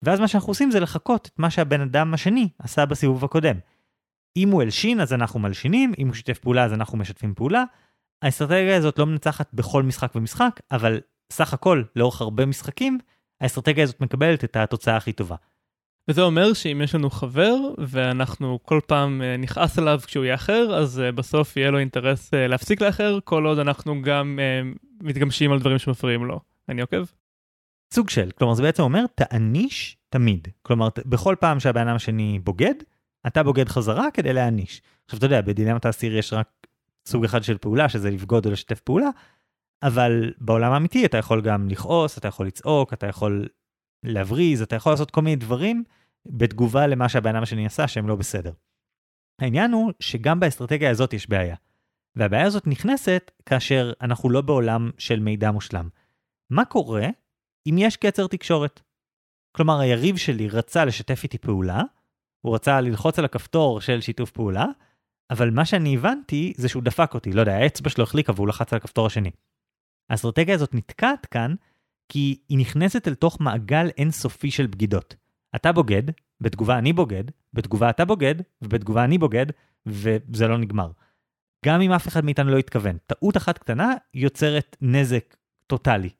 [0.03, 3.57] ואז מה שאנחנו עושים זה לחקות את מה שהבן אדם השני עשה בסיבוב הקודם.
[4.37, 7.65] אם הוא הלשין אז אנחנו מלשינים, אם הוא שיתף פעולה אז אנחנו משתפים פעולה.
[8.23, 11.01] האסטרטגיה הזאת לא מנצחת בכל משחק ומשחק, אבל
[11.33, 12.99] סך הכל, לאורך הרבה משחקים,
[13.41, 15.37] האסטרטגיה הזאת מקבלת את התוצאה הכי טובה.
[16.09, 21.01] וזה אומר שאם יש לנו חבר ואנחנו כל פעם אה, נכעס עליו כשהוא יאחר, אז
[21.01, 24.39] אה, בסוף יהיה לו אינטרס אה, להפסיק לאחר, כל עוד אנחנו גם
[25.01, 26.41] מתגמשים על דברים שמפריעים לו.
[26.69, 27.05] אני עוקב?
[27.95, 30.49] סוג של, כלומר זה בעצם אומר תעניש תמיד.
[30.63, 32.75] כלומר בכל פעם שהבן אדם השני בוגד,
[33.27, 34.83] אתה בוגד חזרה כדי להעניש.
[35.05, 36.49] עכשיו אתה יודע, בדילמת האסיר יש רק
[37.09, 39.09] סוג אחד של פעולה, שזה לבגוד או לשתף פעולה,
[39.83, 43.49] אבל בעולם האמיתי אתה יכול גם לכעוס, אתה יכול לצעוק, אתה יכול
[44.05, 45.85] להבריז, אתה יכול לעשות כל מיני דברים
[46.27, 48.53] בתגובה למה שהבן אדם השני עשה שהם לא בסדר.
[49.41, 51.57] העניין הוא שגם באסטרטגיה הזאת יש בעיה.
[52.17, 55.89] והבעיה הזאת נכנסת כאשר אנחנו לא בעולם של מידע מושלם.
[56.51, 57.07] מה קורה
[57.67, 58.81] אם יש קצר תקשורת?
[59.57, 61.83] כלומר, היריב שלי רצה לשתף איתי פעולה,
[62.41, 64.67] הוא רצה ללחוץ על הכפתור של שיתוף פעולה,
[65.33, 68.73] אבל מה שאני הבנתי זה שהוא דפק אותי, לא יודע, האצבע שלו החליקה והוא לחץ
[68.73, 69.31] על הכפתור השני.
[70.11, 71.55] האסטרטגיה הזאת נתקעת כאן,
[72.09, 75.15] כי היא נכנסת אל תוך מעגל אינסופי של בגידות.
[75.57, 76.03] אתה בוגד,
[76.41, 79.47] בתגובה אני בוגד, בתגובה אתה בוגד, ובתגובה אני בוגד,
[79.87, 80.91] וזה לא נגמר.
[81.67, 82.97] גם אם אף אחד מאיתנו לא התכוון.
[83.07, 86.11] טעות אחת קטנה יוצרת נזק טוטאלי.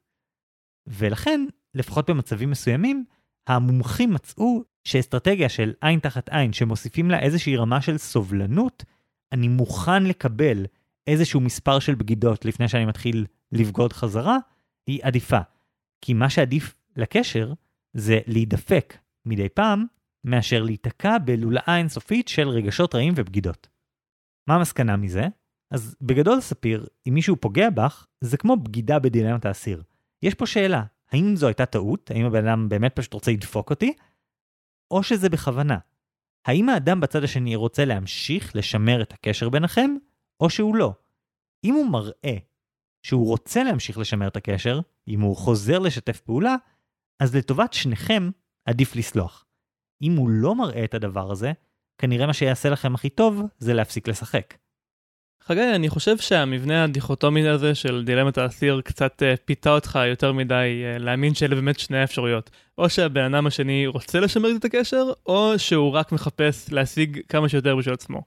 [0.87, 3.05] ולכן, לפחות במצבים מסוימים,
[3.47, 8.85] המומחים מצאו שאסטרטגיה של עין תחת עין, שמוסיפים לה איזושהי רמה של סובלנות,
[9.33, 10.67] אני מוכן לקבל
[11.07, 14.39] איזשהו מספר של בגידות לפני שאני מתחיל לבגוד חזרה,
[14.87, 15.39] היא עדיפה.
[16.01, 17.53] כי מה שעדיף לקשר
[17.95, 19.87] זה להידפק מדי פעם,
[20.25, 23.69] מאשר להיתקע בלולאה אינסופית של רגשות רעים ובגידות.
[24.47, 25.27] מה המסקנה מזה?
[25.71, 29.83] אז בגדול ספיר, אם מישהו פוגע בך, זה כמו בגידה בדילמת האסיר.
[30.23, 32.11] יש פה שאלה, האם זו הייתה טעות?
[32.11, 33.93] האם הבן אדם באמת פשוט רוצה לדפוק אותי?
[34.91, 35.79] או שזה בכוונה.
[36.47, 39.97] האם האדם בצד השני רוצה להמשיך לשמר את הקשר ביניכם,
[40.41, 40.95] או שהוא לא?
[41.65, 42.37] אם הוא מראה
[43.03, 46.57] שהוא רוצה להמשיך לשמר את הקשר, אם הוא חוזר לשתף פעולה,
[47.21, 48.31] אז לטובת שניכם
[48.65, 49.45] עדיף לסלוח.
[50.03, 51.53] אם הוא לא מראה את הדבר הזה,
[51.99, 54.55] כנראה מה שיעשה לכם הכי טוב זה להפסיק לשחק.
[55.47, 60.83] חגי, אני חושב שהמבנה הדיכוטומי הזה של דילמת האסיר קצת uh, פיתה אותך יותר מדי
[60.97, 62.51] uh, להאמין שאלה באמת שני האפשרויות.
[62.79, 67.77] או שהבן אדם השני רוצה לשמר את הקשר, או שהוא רק מחפש להשיג כמה שיותר
[67.77, 68.23] בשביל עצמו.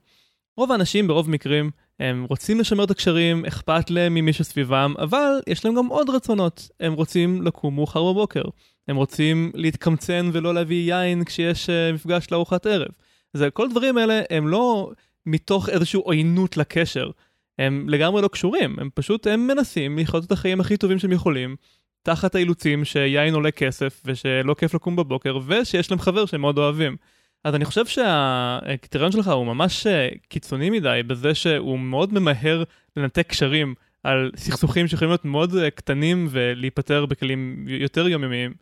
[0.56, 5.64] רוב האנשים ברוב מקרים הם רוצים לשמר את הקשרים, אכפת להם ממי שסביבם, אבל יש
[5.64, 6.68] להם גם עוד רצונות.
[6.80, 8.44] הם רוצים לקום מאוחר בבוקר.
[8.88, 12.88] הם רוצים להתקמצן ולא להביא יין כשיש uh, מפגש לארוחת ערב.
[13.32, 14.90] זה כל הדברים האלה הם לא
[15.26, 17.10] מתוך איזושהי עוינות לקשר.
[17.58, 21.56] הם לגמרי לא קשורים, הם פשוט, הם מנסים לחיות את החיים הכי טובים שהם יכולים,
[22.02, 26.96] תחת האילוצים שיין עולה כסף ושלא כיף לקום בבוקר ושיש להם חבר שהם מאוד אוהבים.
[27.44, 32.62] אז אני חושב שהקריטריון שלך הוא ממש אה, קיצוני מדי בזה שהוא מאוד ממהר
[32.96, 38.54] לנתק קשרים על סכסוכים שיכולים להיות מאוד אה, קטנים ולהיפטר בכלים יותר יומיומיים.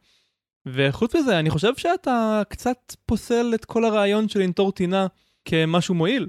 [0.67, 5.07] וחוץ מזה, אני חושב שאתה קצת פוסל את כל הרעיון של לנטור טינה
[5.45, 6.29] כמשהו מועיל.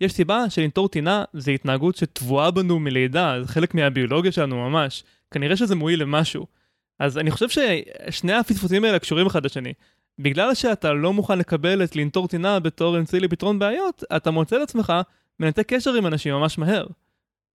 [0.00, 5.04] יש סיבה שלנטור טינה זה התנהגות שטבועה בנו מלידה, זה חלק מהביולוגיה שלנו ממש.
[5.30, 6.46] כנראה שזה מועיל למשהו.
[6.98, 9.72] אז אני חושב ששני הפספוסים האלה קשורים אחד לשני.
[10.18, 14.92] בגלל שאתה לא מוכן לקבל את לנטור טינה בתור אמצעי לפתרון בעיות, אתה מוצא לעצמך
[15.40, 16.86] מנתק קשר עם אנשים ממש מהר.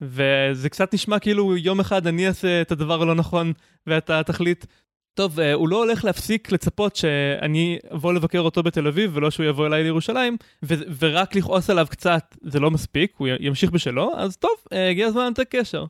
[0.01, 3.53] וזה קצת נשמע כאילו יום אחד אני אעשה את הדבר הלא נכון
[3.87, 4.67] ואתה תחליט
[5.15, 9.47] טוב, אה, הוא לא הולך להפסיק לצפות שאני אבוא לבקר אותו בתל אביב ולא שהוא
[9.47, 14.37] יבוא אליי לירושלים, ו- ורק לכעוס עליו קצת זה לא מספיק, הוא ימשיך בשלו, אז
[14.37, 15.85] טוב, אה, הגיע הזמן לנתק קשר.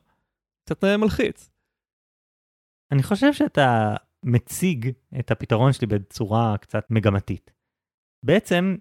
[0.65, 1.49] קצת אה, מלחיץ.
[2.91, 7.51] אני חושב שאתה מציג את הפתרון שלי בצורה קצת מגמתית.
[8.25, 8.75] בעצם,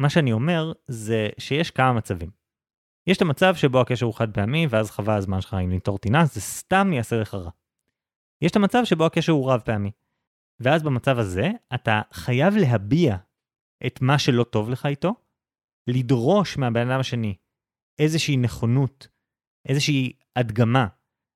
[0.00, 2.30] מה שאני אומר זה שיש כמה מצבים.
[3.06, 6.24] יש את המצב שבו הקשר הוא חד פעמי ואז חווה הזמן שלך עם לנטור טינה,
[6.24, 7.50] זה סתם יעשה לך רע.
[8.42, 9.90] יש את המצב שבו הקשר הוא רב פעמי.
[10.60, 13.16] ואז במצב הזה, אתה חייב להביע
[13.86, 15.14] את מה שלא טוב לך איתו,
[15.90, 17.36] לדרוש מהבן אדם השני
[17.98, 19.08] איזושהי נכונות,
[19.68, 20.86] איזושהי הדגמה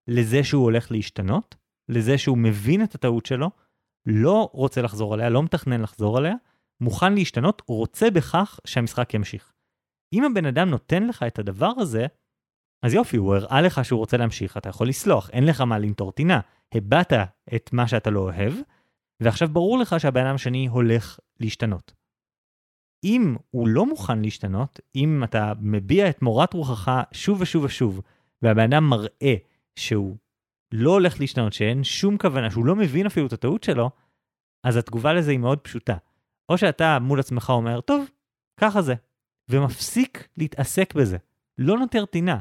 [0.09, 1.55] לזה שהוא הולך להשתנות,
[1.89, 3.51] לזה שהוא מבין את הטעות שלו,
[4.07, 6.35] לא רוצה לחזור עליה, לא מתכנן לחזור עליה,
[6.81, 9.53] מוכן להשתנות, רוצה בכך שהמשחק ימשיך.
[10.13, 12.07] אם הבן אדם נותן לך את הדבר הזה,
[12.83, 16.13] אז יופי, הוא הראה לך שהוא רוצה להמשיך, אתה יכול לסלוח, אין לך מה לנטור
[16.13, 16.41] טינה.
[16.75, 17.13] הבעת
[17.55, 18.53] את מה שאתה לא אוהב,
[19.21, 21.93] ועכשיו ברור לך שהבן אדם השני הולך להשתנות.
[23.05, 28.01] אם הוא לא מוכן להשתנות, אם אתה מביע את מורת רוחך שוב ושוב ושוב,
[28.43, 29.35] והבן אדם מראה
[29.77, 30.17] שהוא
[30.75, 33.91] לא הולך להשתנות, שאין שום כוונה, שהוא לא מבין אפילו את הטעות שלו,
[34.65, 35.97] אז התגובה לזה היא מאוד פשוטה.
[36.49, 38.11] או שאתה מול עצמך אומר, טוב,
[38.61, 38.95] ככה זה,
[39.51, 41.17] ומפסיק להתעסק בזה.
[41.59, 42.41] לא נותר טינה,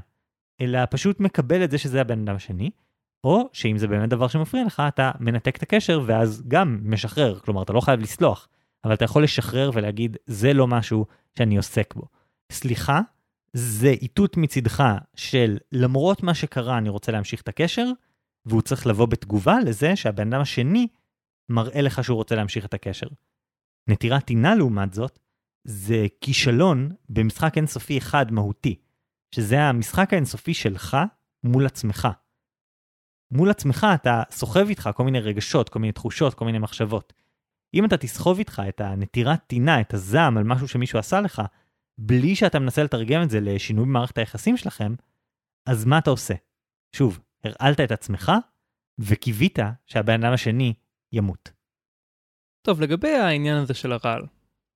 [0.62, 2.70] אלא פשוט מקבל את זה שזה הבן אדם השני,
[3.24, 7.64] או שאם זה באמת דבר שמפריע לך, אתה מנתק את הקשר ואז גם משחרר, כלומר
[7.64, 8.48] אתה לא חייב לסלוח,
[8.84, 11.06] אבל אתה יכול לשחרר ולהגיד, זה לא משהו
[11.38, 12.04] שאני עוסק בו.
[12.52, 13.02] סליחה,
[13.54, 14.84] זה איתות מצידך
[15.16, 17.88] של למרות מה שקרה אני רוצה להמשיך את הקשר,
[18.46, 20.88] והוא צריך לבוא בתגובה לזה שהבן אדם השני
[21.50, 23.08] מראה לך שהוא רוצה להמשיך את הקשר.
[23.88, 25.20] נטירת טינה לעומת זאת,
[25.64, 28.76] זה כישלון במשחק אינסופי אחד מהותי,
[29.36, 30.98] שזה המשחק האינסופי שלך
[31.44, 32.08] מול עצמך.
[33.32, 37.14] מול עצמך אתה סוחב איתך כל מיני רגשות, כל מיני תחושות, כל מיני מחשבות.
[37.74, 41.42] אם אתה תסחוב איתך את הנטירת טינה, את הזעם על משהו שמישהו עשה לך,
[41.98, 44.96] בלי שאתה מנסה לתרגם את זה לשינוי במערכת היחסים שלכם,
[45.66, 46.34] אז מה אתה עושה?
[46.96, 48.32] שוב, הרעלת את עצמך,
[49.00, 50.74] וקיווית שהבן אדם השני
[51.14, 51.52] ימות.
[52.62, 54.22] טוב, לגבי העניין הזה של הרעל,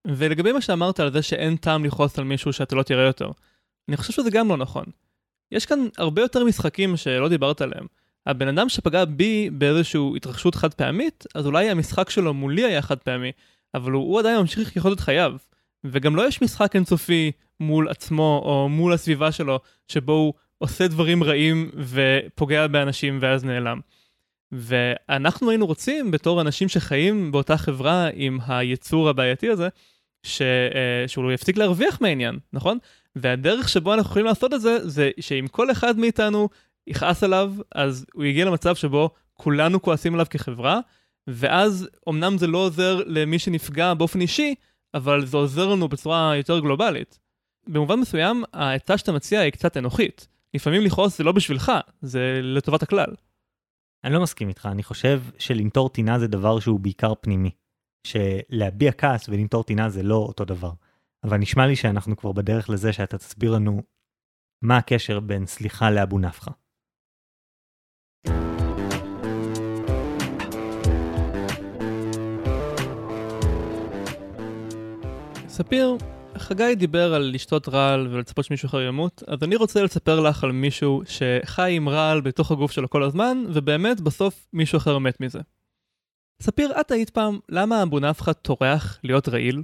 [0.08, 3.32] ולגבי מה שאמרת על זה שאין טעם לכעוס על מישהו שאתה לא תראה יותר,
[3.90, 4.86] אני חושב שזה גם לא נכון.
[5.52, 7.86] יש כאן הרבה יותר משחקים שלא דיברת עליהם.
[8.26, 12.98] הבן אדם שפגע בי באיזושהי התרחשות חד פעמית, אז אולי המשחק שלו מולי היה חד
[12.98, 13.32] פעמי,
[13.74, 15.34] אבל הוא, הוא עדיין ממשיך לחיות את חייו.
[15.84, 21.24] וגם לא יש משחק אינסופי מול עצמו או מול הסביבה שלו, שבו הוא עושה דברים
[21.24, 23.80] רעים ופוגע באנשים ואז נעלם.
[24.52, 29.70] ואנחנו היינו רוצים, בתור אנשים שחיים באותה חברה עם היצור הבעייתי הזה,
[30.24, 30.42] ש...
[30.42, 32.78] אה, שהוא יפסיק להרוויח מהעניין, נכון?
[33.16, 36.50] והדרך שבו אנחנו יכולים לעשות את זה, זה שאם כל אחד מאיתנו
[36.88, 40.80] יכעס עליו, אז הוא יגיע למצב שבו כולנו כועסים עליו כחברה,
[41.28, 44.56] ואז אמנם זה לא עוזר למי שנפגע באופן אישי,
[44.94, 47.20] אבל זה עוזר לנו בצורה יותר גלובלית.
[47.68, 50.28] במובן מסוים, העצה שאתה מציע היא קצת אנוכית.
[50.54, 53.16] לפעמים לכעוס זה לא בשבילך, זה לטובת הכלל.
[54.04, 57.52] אני לא מסכים איתך, אני חושב שלנטור טינה זה דבר שהוא בעיקר פנימי.
[58.08, 60.72] שלהביע כעס ולנטור טינה זה לא אותו דבר.
[61.26, 63.82] אבל נשמע לי שאנחנו כבר בדרך לזה שאתה תסביר לנו
[64.62, 66.52] מה הקשר בין סליחה לאבו נפחא.
[75.48, 75.98] ספיר,
[76.38, 80.52] חגי דיבר על לשתות רעל ולצפות שמישהו אחר ימות, אז אני רוצה לספר לך על
[80.52, 85.40] מישהו שחי עם רעל בתוך הגוף שלו כל הזמן, ובאמת בסוף מישהו אחר מת מזה.
[86.42, 89.64] ספיר, את היית פעם, למה אבו נפחא טורח להיות רעיל?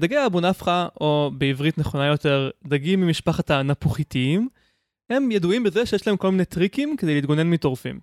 [0.00, 4.48] דגי אבו נפחא, או בעברית נכונה יותר, דגים ממשפחת הנפוחיתיים,
[5.10, 8.00] הם ידועים בזה שיש להם כל מיני טריקים כדי להתגונן מטורפים.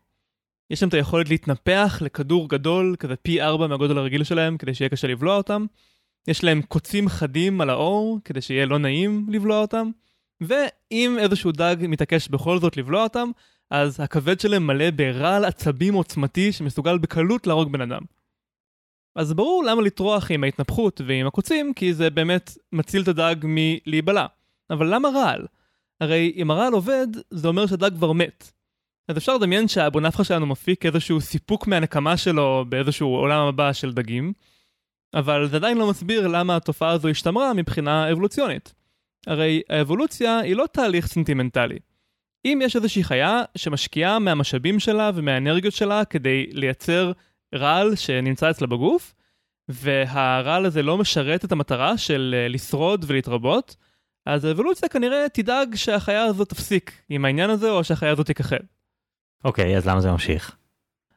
[0.70, 4.90] יש להם את היכולת להתנפח לכדור גדול, כזה פי ארבע מהגודל הרגיל שלהם, כדי שיהיה
[4.90, 5.66] קשה לבלוע אותם.
[6.28, 9.90] יש להם קוצים חדים על האור, כדי שיהיה לא נעים לבלוע אותם.
[10.42, 13.32] ואם איזשהו דג מתעקש בכל זאת לבלוע אותם,
[13.70, 18.02] אז הכבד שלהם מלא ברעל עצבים עוצמתי שמסוגל בקלות להרוג בן אדם.
[19.16, 24.26] אז ברור למה לטרוח עם ההתנפחות ועם הקוצים, כי זה באמת מציל את הדג מלהיבלע.
[24.70, 25.46] אבל למה רעל?
[26.02, 28.52] הרי אם הרעל עובד, זה אומר שהדג כבר מת.
[29.08, 34.34] אז אפשר לדמיין שהבונפחה שלנו מפיק איזשהו סיפוק מהנקמה שלו באיזשהו עולם הבא של דגים,
[35.14, 38.74] אבל זה עדיין לא מסביר למה התופעה הזו השתמרה מבחינה אבולוציונית.
[39.28, 41.80] הרי האבולוציה היא לא תהליך סנטימנטלי.
[42.46, 47.12] אם יש איזושהי חיה שמשקיעה מהמשאבים שלה ומהאנרגיות שלה כדי לייצר
[47.56, 49.14] רעל שנמצא אצלה בגוף,
[49.70, 53.76] והרעל הזה לא משרת את המטרה של אה, לשרוד ולהתרבות,
[54.26, 58.58] אז האבולוציה כנראה תדאג שהחיה הזאת תפסיק עם העניין הזה, או שהחיה הזאת תיכחד.
[59.44, 60.56] אוקיי, okay, אז למה זה ממשיך?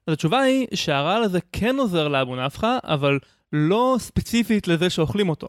[0.06, 3.18] אז התשובה היא שהרעל הזה כן עוזר לאבו נפחא, אבל
[3.52, 5.48] לא ספציפית לזה שאוכלים אותו.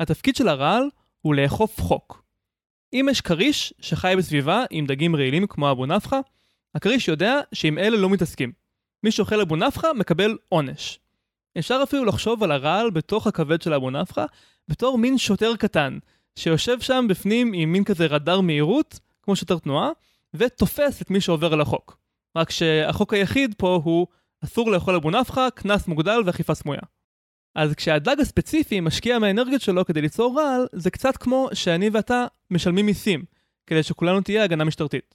[0.00, 0.88] התפקיד של הרעל
[1.20, 2.24] הוא לאכוף חוק.
[2.92, 6.20] אם יש כריש שחי בסביבה עם דגים רעילים כמו אבו נפחא,
[6.74, 8.52] הכריש יודע שעם אלה לא מתעסקים.
[9.04, 10.98] מי שאוכל אבו נפחא מקבל עונש.
[11.58, 14.24] אפשר אפילו לחשוב על הרעל בתוך הכבד של אבו נפחא
[14.68, 15.98] בתור מין שוטר קטן,
[16.36, 19.90] שיושב שם בפנים עם מין כזה רדאר מהירות, כמו שוטר תנועה,
[20.34, 21.98] ותופס את מי שעובר על החוק.
[22.36, 24.06] רק שהחוק היחיד פה הוא
[24.44, 26.80] אסור לאכול אבו נפחא, קנס מוגדל ואכיפה סמויה.
[27.54, 32.86] אז כשהדג הספציפי משקיע מהאנרגיות שלו כדי ליצור רעל, זה קצת כמו שאני ואתה משלמים
[32.86, 33.24] מיסים,
[33.66, 35.14] כדי שכולנו תהיה הגנה משטרתית.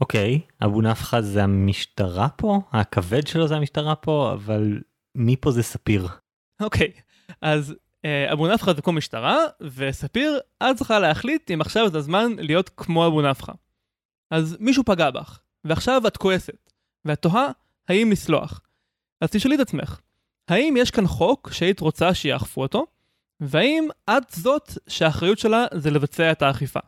[0.00, 2.60] אוקיי, okay, אבו נפחא זה המשטרה פה?
[2.72, 4.82] הכבד שלו זה המשטרה פה, אבל
[5.14, 6.08] מי פה זה ספיר?
[6.60, 7.32] אוקיי, okay.
[7.42, 12.32] אז אה, אבו נפחא זה כמו משטרה, וספיר, את צריכה להחליט אם עכשיו זה הזמן
[12.38, 13.52] להיות כמו אבו נפחא.
[14.30, 16.70] אז מישהו פגע בך, ועכשיו את כועסת,
[17.04, 17.48] ואת תוהה
[17.88, 18.60] האם לסלוח.
[19.20, 20.00] אז תשאלי את עצמך,
[20.48, 22.86] האם יש כאן חוק שהיית רוצה שיאכפו אותו,
[23.40, 26.80] והאם את זאת שהאחריות שלה זה לבצע את האכיפה?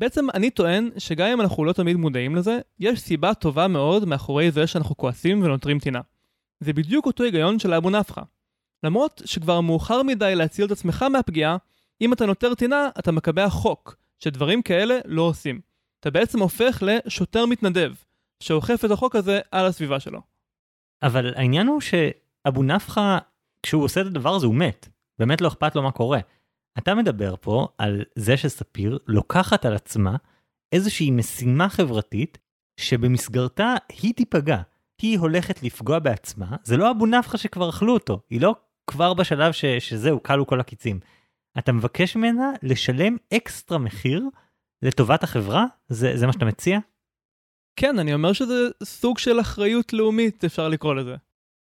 [0.00, 4.50] בעצם אני טוען שגם אם אנחנו לא תמיד מודעים לזה, יש סיבה טובה מאוד מאחורי
[4.50, 6.00] זה שאנחנו כועסים ונותרים טינה.
[6.60, 8.20] זה בדיוק אותו היגיון של אבו נפחא.
[8.82, 11.56] למרות שכבר מאוחר מדי להציל את עצמך מהפגיעה,
[12.00, 15.60] אם אתה נותר טינה, אתה מקבע חוק, שדברים כאלה לא עושים.
[16.00, 17.92] אתה בעצם הופך לשוטר מתנדב,
[18.42, 20.20] שאוכף את החוק הזה על הסביבה שלו.
[21.02, 23.18] אבל העניין הוא שאבו נפחא,
[23.62, 24.88] כשהוא עושה את הדבר הזה הוא מת.
[25.18, 26.20] באמת לא אכפת לו מה קורה.
[26.78, 30.16] אתה מדבר פה על זה שספיר לוקחת על עצמה
[30.72, 32.38] איזושהי משימה חברתית
[32.76, 34.62] שבמסגרתה היא תיפגע.
[35.02, 38.54] היא הולכת לפגוע בעצמה, זה לא אבו נפחא שכבר אכלו אותו, היא לא
[38.86, 41.00] כבר בשלב ש, שזהו, כלו כל הקיצים.
[41.58, 44.24] אתה מבקש ממנה לשלם אקסטרה מחיר
[44.82, 45.64] לטובת החברה?
[45.88, 46.78] זה, זה מה שאתה מציע?
[47.76, 51.16] כן, אני אומר שזה סוג של אחריות לאומית, אפשר לקרוא לזה.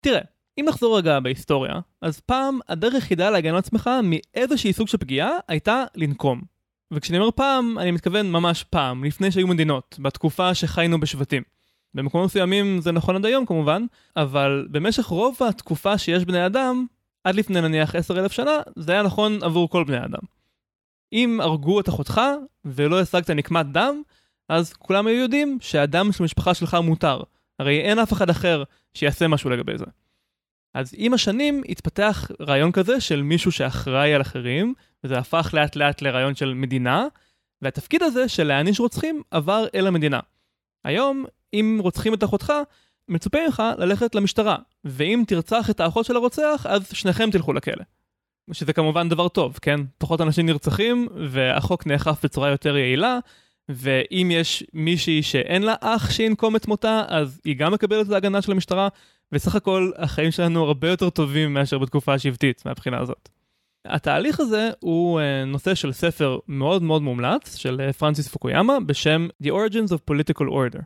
[0.06, 0.22] תראה,
[0.60, 5.32] אם נחזור רגע בהיסטוריה, אז פעם הדרך היחידה להגן על עצמך מאיזושהי סוג של פגיעה
[5.48, 6.42] הייתה לנקום.
[6.94, 11.44] וכשאני אומר פעם, אני מתכוון ממש פעם, לפני שהיו מדינות, בתקופה שחיינו בשבטים.
[11.94, 16.86] במקומות מסוימים זה נכון עד היום כמובן, אבל במשך רוב התקופה שיש בני אדם,
[17.24, 20.22] עד לפני נניח עשר אלף שנה, זה היה נכון עבור כל בני אדם.
[21.14, 22.22] אם הרגו את אחותך
[22.66, 24.02] ולא השגת נקמת דם,
[24.50, 27.22] אז כולם היו יודעים שהדם של המשפחה שלך מותר.
[27.60, 29.86] הרי אין אף אחד אחר שיעשה משהו לגבי זה.
[30.74, 36.02] אז עם השנים התפתח רעיון כזה של מישהו שאחראי על אחרים, וזה הפך לאט לאט
[36.02, 37.06] לרעיון של מדינה,
[37.62, 40.20] והתפקיד הזה של להעניש רוצחים עבר אל המדינה.
[40.84, 42.54] היום, אם רוצחים את אחותך,
[43.08, 47.84] מצופה ממך ללכת למשטרה, ואם תרצח את האחות של הרוצח, אז שניכם תלכו לכלא.
[48.52, 49.80] שזה כמובן דבר טוב, כן?
[49.98, 53.20] פחות אנשים נרצחים, והחוק נאכף בצורה יותר יעילה,
[53.70, 58.42] ואם יש מישהי שאין לה אח שינקום את מותה, אז היא גם מקבלת את ההגנה
[58.42, 58.88] של המשטרה,
[59.32, 63.30] וסך הכל החיים שלנו הרבה יותר טובים מאשר בתקופה השבטית מהבחינה הזאת.
[63.86, 69.28] התהליך הזה הוא uh, נושא של ספר מאוד מאוד מומלץ של uh, פרנסיס פוקויאמה בשם
[69.44, 70.82] The Origins of Political Order.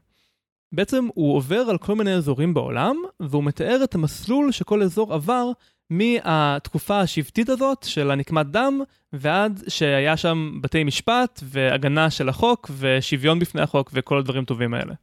[0.71, 5.51] בעצם הוא עובר על כל מיני אזורים בעולם, והוא מתאר את המסלול שכל אזור עבר
[5.89, 8.81] מהתקופה השבטית הזאת של הנקמת דם,
[9.13, 14.93] ועד שהיה שם בתי משפט והגנה של החוק ושוויון בפני החוק וכל הדברים טובים האלה.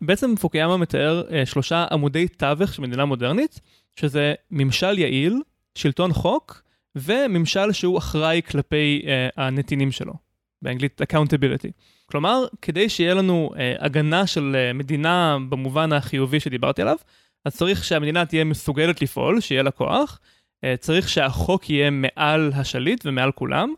[0.00, 3.60] בעצם פוקיאמה מתאר אה, שלושה עמודי תווך של מדינה מודרנית,
[3.96, 5.42] שזה ממשל יעיל,
[5.74, 6.62] שלטון חוק,
[6.96, 10.14] וממשל שהוא אחראי כלפי אה, הנתינים שלו,
[10.62, 11.70] באנגלית accountability.
[12.06, 16.96] כלומר, כדי שיהיה לנו אה, הגנה של אה, מדינה במובן החיובי שדיברתי עליו,
[17.44, 20.20] אז צריך שהמדינה תהיה מסוגלת לפעול, שיהיה לה כוח,
[20.64, 23.74] אה, צריך שהחוק יהיה מעל השליט ומעל כולם,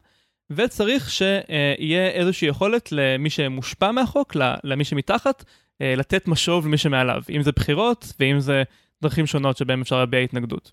[0.50, 5.44] וצריך שיהיה איזושהי יכולת למי שמושפע מהחוק, למי שמתחת,
[5.80, 8.62] לתת משוב למי שמעליו, אם זה בחירות ואם זה
[9.02, 10.72] דרכים שונות שבהם אפשר להביע התנגדות.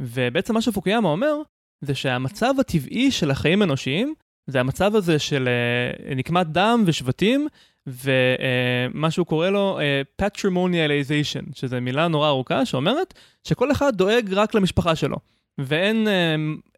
[0.00, 1.34] ובעצם מה שפוקיאמה אומר,
[1.80, 4.14] זה שהמצב הטבעי של החיים האנושיים,
[4.46, 7.48] זה המצב הזה של uh, נקמת דם ושבטים,
[7.86, 14.32] ומה uh, שהוא קורא לו uh, patrimonialization, שזו מילה נורא ארוכה שאומרת שכל אחד דואג
[14.32, 15.16] רק למשפחה שלו.
[15.58, 16.06] ואין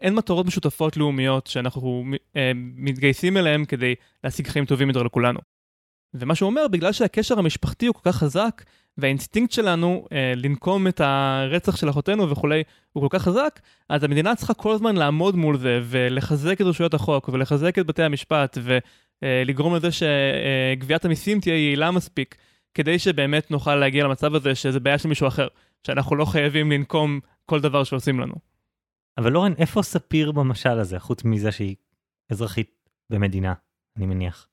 [0.00, 5.40] uh, מטרות משותפות לאומיות שאנחנו uh, מתגייסים אליהן כדי להשיג חיים טובים יותר לכולנו.
[6.14, 8.62] ומה שהוא אומר, בגלל שהקשר המשפחתי הוא כל כך חזק,
[8.98, 14.36] והאינסטינקט שלנו אה, לנקום את הרצח של אחותינו וכולי, הוא כל כך חזק, אז המדינה
[14.36, 18.58] צריכה כל הזמן לעמוד מול זה, ולחזק את רשויות החוק, ולחזק את בתי המשפט,
[19.22, 22.36] ולגרום לזה שגביית המיסים תהיה יעילה מספיק,
[22.74, 25.48] כדי שבאמת נוכל להגיע למצב הזה שזה בעיה של מישהו אחר,
[25.86, 28.34] שאנחנו לא חייבים לנקום כל דבר שעושים לנו.
[29.18, 31.76] אבל לורן, איפה ספיר במשל הזה, חוץ מזה שהיא
[32.30, 33.54] אזרחית במדינה,
[33.96, 34.48] אני מניח?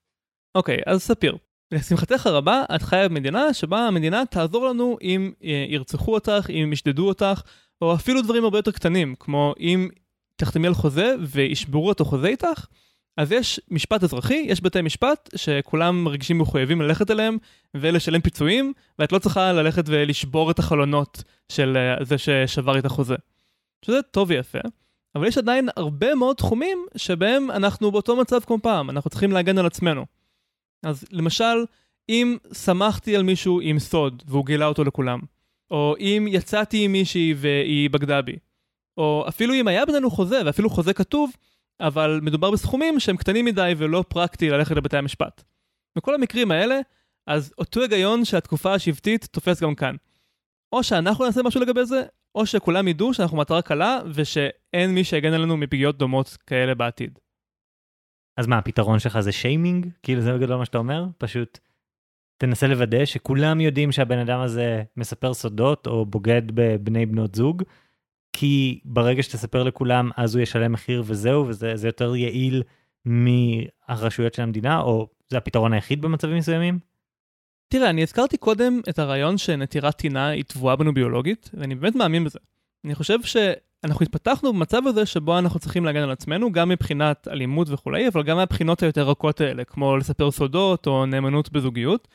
[0.55, 1.38] אוקיי, okay, אז ספיר.
[1.72, 7.07] לשמחתך הרבה, את חיה במדינה שבה המדינה תעזור לנו אם אה, ירצחו אותך, אם ישדדו
[7.07, 7.41] אותך,
[7.82, 9.89] או אפילו דברים הרבה יותר קטנים, כמו אם
[10.36, 12.65] תחתמי על חוזה וישברו את החוזה איתך,
[13.17, 17.38] אז יש משפט אזרחי, יש בתי משפט שכולם מרגישים מחויבים ללכת אליהם
[17.74, 23.15] ולשלם פיצויים, ואת לא צריכה ללכת ולשבור את החלונות של אה, זה ששבר את החוזה.
[23.86, 24.59] שזה טוב ויפה,
[25.15, 29.57] אבל יש עדיין הרבה מאוד תחומים שבהם אנחנו באותו מצב כמו פעם, אנחנו צריכים להגן
[29.57, 30.05] על עצמנו.
[30.84, 31.66] אז למשל,
[32.10, 35.20] אם שמחתי על מישהו עם סוד והוא גילה אותו לכולם,
[35.72, 38.36] או אם יצאתי עם מישהי והיא בגדה בי,
[38.98, 41.32] או אפילו אם היה בינינו חוזה, ואפילו חוזה כתוב,
[41.80, 45.44] אבל מדובר בסכומים שהם קטנים מדי ולא פרקטי ללכת לבתי המשפט.
[45.98, 46.80] בכל המקרים האלה,
[47.28, 49.96] אז אותו היגיון שהתקופה השבטית תופס גם כאן.
[50.74, 52.04] או שאנחנו נעשה משהו לגבי זה,
[52.36, 57.20] או שכולם ידעו שאנחנו מטרה קלה ושאין מי שיגן עלינו מפגיעות דומות כאלה בעתיד.
[58.40, 59.88] אז מה, הפתרון שלך זה שיימינג?
[60.04, 61.06] כאילו זה בגדול מה שאתה אומר?
[61.18, 61.60] פשוט
[62.38, 67.64] תנסה לוודא שכולם יודעים שהבן אדם הזה מספר סודות או בוגד בבני בנות זוג,
[68.34, 72.64] כי ברגע שתספר לכולם אז הוא ישלם מחיר וזהו, וזה יותר יעיל
[73.06, 76.80] מהרשויות של המדינה, או זה הפתרון היחיד במצבים מסוימים?
[77.68, 82.24] תראה, אני הזכרתי קודם את הרעיון שנטירת טינה היא תבואה בנו ביולוגית, ואני באמת מאמין
[82.24, 82.40] בזה.
[82.86, 83.22] אני חושב
[83.86, 88.24] שאנחנו התפתחנו במצב הזה שבו אנחנו צריכים להגן על עצמנו, גם מבחינת אלימות וכולי, אבל
[88.24, 92.08] גם מהבחינות היותר רכות האלה, כמו לספר סודות או נאמנות בזוגיות.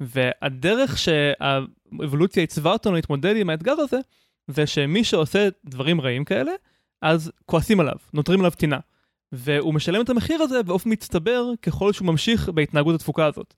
[0.00, 3.98] והדרך שהאבולוציה עיצבה אותנו להתמודד עם האתגר הזה,
[4.46, 6.52] זה שמי שעושה דברים רעים כאלה,
[7.02, 8.78] אז כועסים עליו, נותרים עליו טינה.
[9.32, 13.54] והוא משלם את המחיר הזה באופן מצטבר ככל שהוא ממשיך בהתנהגות התפוקה הזאת.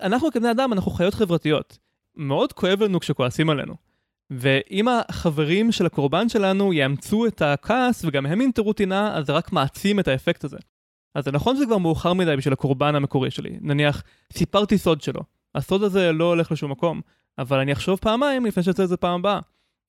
[0.00, 1.78] אנחנו כבני אדם, אנחנו חיות חברתיות.
[2.16, 3.91] מאוד כואב לנו כשכועסים עלינו.
[4.38, 9.52] ואם החברים של הקורבן שלנו יאמצו את הכעס וגם הם ינטרו טינה, אז זה רק
[9.52, 10.56] מעצים את האפקט הזה.
[11.14, 13.58] אז זה נכון שזה כבר מאוחר מדי בשביל הקורבן המקורי שלי.
[13.60, 14.02] נניח,
[14.32, 15.20] סיפרתי סוד שלו.
[15.54, 17.00] הסוד הזה לא הולך לשום מקום,
[17.38, 19.40] אבל אני אחשוב פעמיים לפני שיוצא את זה פעם הבאה.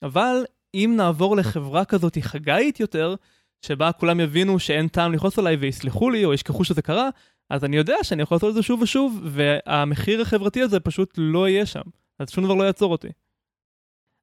[0.04, 3.16] אבל אם נעבור לחברה כזאת חגאית יותר,
[3.62, 7.10] שבה כולם יבינו שאין טעם לכעוס עליי ויסלחו לי או ישכחו שזה קרה,
[7.50, 11.50] אז אני יודע שאני יכול לעשות את זה שוב ושוב, והמחיר החברתי הזה פשוט לא
[11.50, 11.82] יהיה שם.
[12.20, 13.08] אז שום דבר לא יעצור אותי.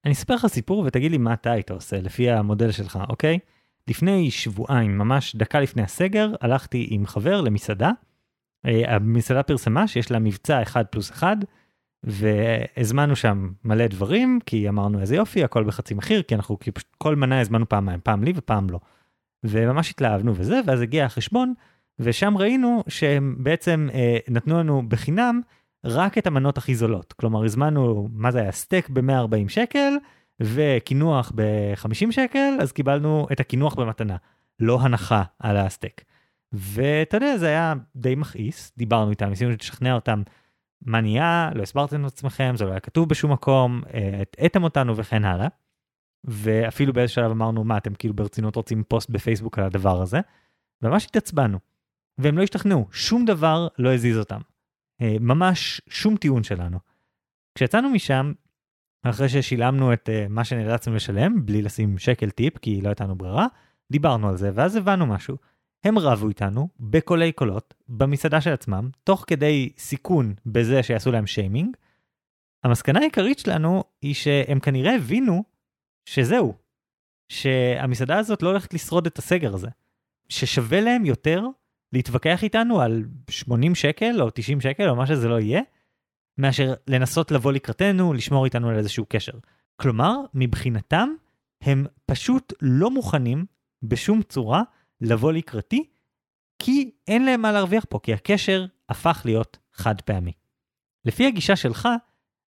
[0.05, 3.39] אני אספר לך סיפור ותגיד לי מה אתה היית עושה לפי המודל שלך, אוקיי?
[3.89, 7.91] לפני שבועיים, ממש דקה לפני הסגר, הלכתי עם חבר למסעדה.
[8.67, 11.37] אה, המסעדה פרסמה שיש לה מבצע 1 פלוס 1,
[12.05, 16.97] והזמנו שם מלא דברים, כי אמרנו איזה יופי, הכל בחצי מחיר, כי אנחנו כי פשוט
[16.99, 18.81] כל מנה הזמנו פעמיים, פעם לי ופעם לא.
[19.45, 21.55] וממש התלהבנו וזה, ואז הגיע החשבון,
[21.99, 25.41] ושם ראינו שהם בעצם אה, נתנו לנו בחינם
[25.85, 27.12] רק את המנות הכי זולות.
[27.12, 29.93] כלומר, הזמנו, מה זה היה, סטייק ב-140 שקל,
[30.41, 34.16] וקינוח ב-50 שקל, אז קיבלנו את הקינוח במתנה,
[34.61, 36.05] לא הנחה על הסטייק.
[36.53, 40.22] ואתה יודע, זה היה די מכעיס, דיברנו איתם, ניסינו לשכנע אותם
[40.83, 44.97] מה נהיה, לא הסברתם את עצמכם, זה לא היה כתוב בשום מקום, אה, הטעיתם אותנו
[44.97, 45.49] וכן הלאה.
[46.24, 50.20] ואפילו באיזה שלב אמרנו, מה, אתם כאילו ברצינות רוצים פוסט בפייסבוק על הדבר הזה?
[50.83, 51.59] וממש התעצבנו.
[52.18, 54.41] והם לא השתכנעו, שום דבר לא הזיז אותם.
[55.03, 56.79] אה, ממש שום טיעון שלנו.
[57.55, 58.33] כשיצאנו משם,
[59.03, 63.15] אחרי ששילמנו את uh, מה שנאלצנו לשלם, בלי לשים שקל טיפ, כי לא הייתה לנו
[63.15, 63.47] ברירה,
[63.93, 65.37] דיברנו על זה, ואז הבנו משהו.
[65.85, 71.77] הם רבו איתנו בקולי קולות, במסעדה של עצמם, תוך כדי סיכון בזה שיעשו להם שיימינג.
[72.65, 75.45] המסקנה העיקרית שלנו היא שהם כנראה הבינו
[76.05, 76.55] שזהו,
[77.29, 79.69] שהמסעדה הזאת לא הולכת לשרוד את הסגר הזה.
[80.29, 81.43] ששווה להם יותר
[81.93, 85.61] להתווכח איתנו על 80 שקל או 90 שקל או מה שזה לא יהיה,
[86.38, 89.32] מאשר לנסות לבוא לקראתנו, לשמור איתנו על איזשהו קשר.
[89.76, 91.09] כלומר, מבחינתם,
[91.62, 93.47] הם פשוט לא מוכנים
[93.82, 94.62] בשום צורה
[95.01, 95.84] לבוא לקראתי,
[96.59, 100.32] כי אין להם מה להרוויח פה, כי הקשר הפך להיות חד פעמי.
[101.05, 101.88] לפי הגישה שלך,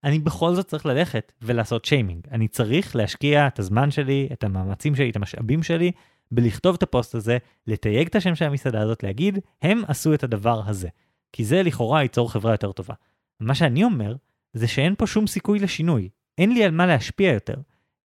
[0.05, 2.29] אני בכל זאת צריך ללכת ולעשות שיימינג.
[2.31, 5.93] אני צריך להשקיע את הזמן שלי, את המאמצים שלי, את המשאבים שלי,
[6.33, 10.69] בלכתוב את הפוסט הזה, לתייג את השם של המסעדה הזאת, להגיד, הם עשו את הדבר
[10.69, 10.89] הזה.
[11.33, 12.95] כי זה לכאורה ייצור חברה יותר טובה.
[13.41, 14.17] מה שאני אומר,
[14.53, 16.09] זה שאין פה שום סיכוי לשינוי.
[16.39, 17.55] אין לי על מה להשפיע יותר.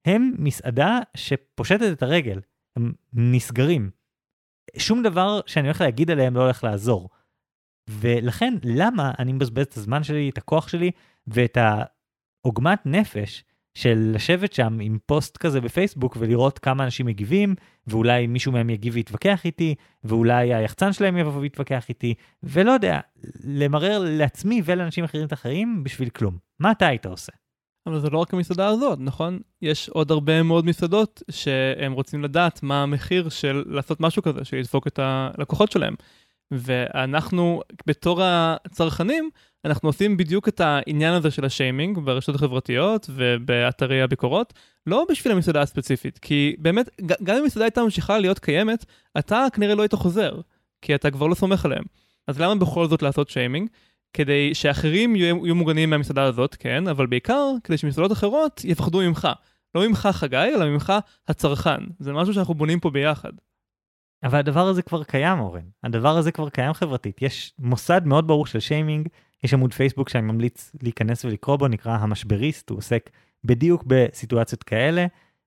[0.05, 2.39] הם מסעדה שפושטת את הרגל.
[2.75, 3.89] הם נסגרים.
[4.77, 7.09] שום דבר שאני הולך להגיד עליהם לא הולך לעזור.
[7.89, 10.91] ולכן, למה אני מבזבז את הזמן שלי, את הכוח שלי
[11.27, 11.57] ואת
[12.45, 13.43] העוגמת נפש
[13.77, 17.55] של לשבת שם עם פוסט כזה בפייסבוק ולראות כמה אנשים מגיבים,
[17.87, 22.13] ואולי מישהו מהם יגיב ויתווכח איתי, ואולי היחצן שלהם יבוא ויתווכח איתי,
[22.43, 22.99] ולא יודע,
[23.43, 26.37] למרר לעצמי ולאנשים אחרים את החיים בשביל כלום.
[26.59, 27.31] מה אתה היית עושה?
[27.87, 29.39] אבל זה לא רק המסעדה הזאת, נכון?
[29.61, 34.87] יש עוד הרבה מאוד מסעדות שהם רוצים לדעת מה המחיר של לעשות משהו כזה, שידפוק
[34.87, 35.95] את הלקוחות שלהם.
[36.51, 39.29] ואנחנו, בתור הצרכנים,
[39.65, 44.53] אנחנו עושים בדיוק את העניין הזה של השיימינג ברשתות החברתיות ובאתרי הביקורות,
[44.87, 46.89] לא בשביל המסעדה הספציפית, כי באמת,
[47.23, 48.85] גם אם המסעדה הייתה ממשיכה להיות קיימת,
[49.17, 50.39] אתה כנראה לא היית חוזר,
[50.81, 51.83] כי אתה כבר לא סומך עליהם.
[52.27, 53.69] אז למה בכל זאת לעשות שיימינג?
[54.13, 59.27] כדי שאחרים יהיו, יהיו מוגנים מהמסעדה הזאת, כן, אבל בעיקר כדי שמסעדות אחרות יפחדו ממך.
[59.75, 60.93] לא ממך חגי, אלא ממך
[61.27, 61.79] הצרכן.
[61.99, 63.31] זה משהו שאנחנו בונים פה ביחד.
[64.27, 65.65] אבל הדבר הזה כבר קיים, אורן.
[65.83, 67.21] הדבר הזה כבר קיים חברתית.
[67.21, 69.07] יש מוסד מאוד ברור של שיימינג,
[69.43, 73.09] יש עמוד פייסבוק שאני ממליץ להיכנס ולקרוא בו, נקרא המשבריסט, הוא עוסק
[73.43, 75.05] בדיוק בסיטואציות כאלה,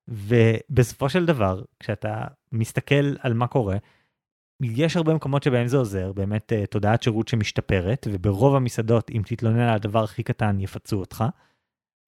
[0.09, 3.76] ובסופו של דבר, כשאתה מסתכל על מה קורה,
[4.62, 9.61] יש הרבה מקומות שבהם זה עוזר, באמת uh, תודעת שירות שמשתפרת, וברוב המסעדות, אם תתלונן
[9.61, 11.24] על הדבר הכי קטן, יפצו אותך.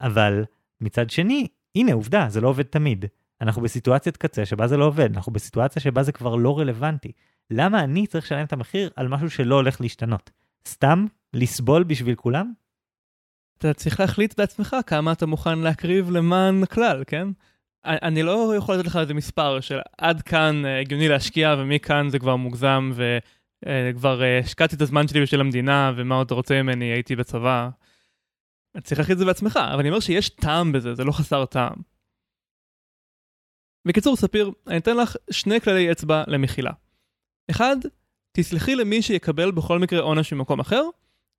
[0.00, 0.44] אבל
[0.80, 3.04] מצד שני, הנה עובדה, זה לא עובד תמיד.
[3.42, 7.12] אנחנו בסיטואציית קצה שבה זה לא עובד, אנחנו בסיטואציה שבה זה כבר לא רלוונטי.
[7.50, 10.30] למה אני צריך לשלם את המחיר על משהו שלא הולך להשתנות?
[10.68, 12.52] סתם לסבול בשביל כולם?
[13.58, 17.28] אתה צריך להחליט בעצמך כמה אתה מוכן להקריב למען הכלל, כן?
[17.84, 22.18] אני לא יכול לתת לך איזה מספר של עד כאן אה, הגיוני להשקיע ומכאן זה
[22.18, 26.84] כבר מוגזם וכבר אה, השקעתי את הזמן שלי בשביל המדינה ומה עוד אתה רוצה ממני,
[26.84, 27.68] הייתי בצבא.
[28.82, 31.91] צריך להחליט את זה בעצמך, אבל אני אומר שיש טעם בזה, זה לא חסר טעם.
[33.84, 36.70] בקיצור, ספיר, אני אתן לך שני כללי אצבע למחילה.
[37.50, 37.76] אחד,
[38.32, 40.82] תסלחי למי שיקבל בכל מקרה עונש ממקום אחר,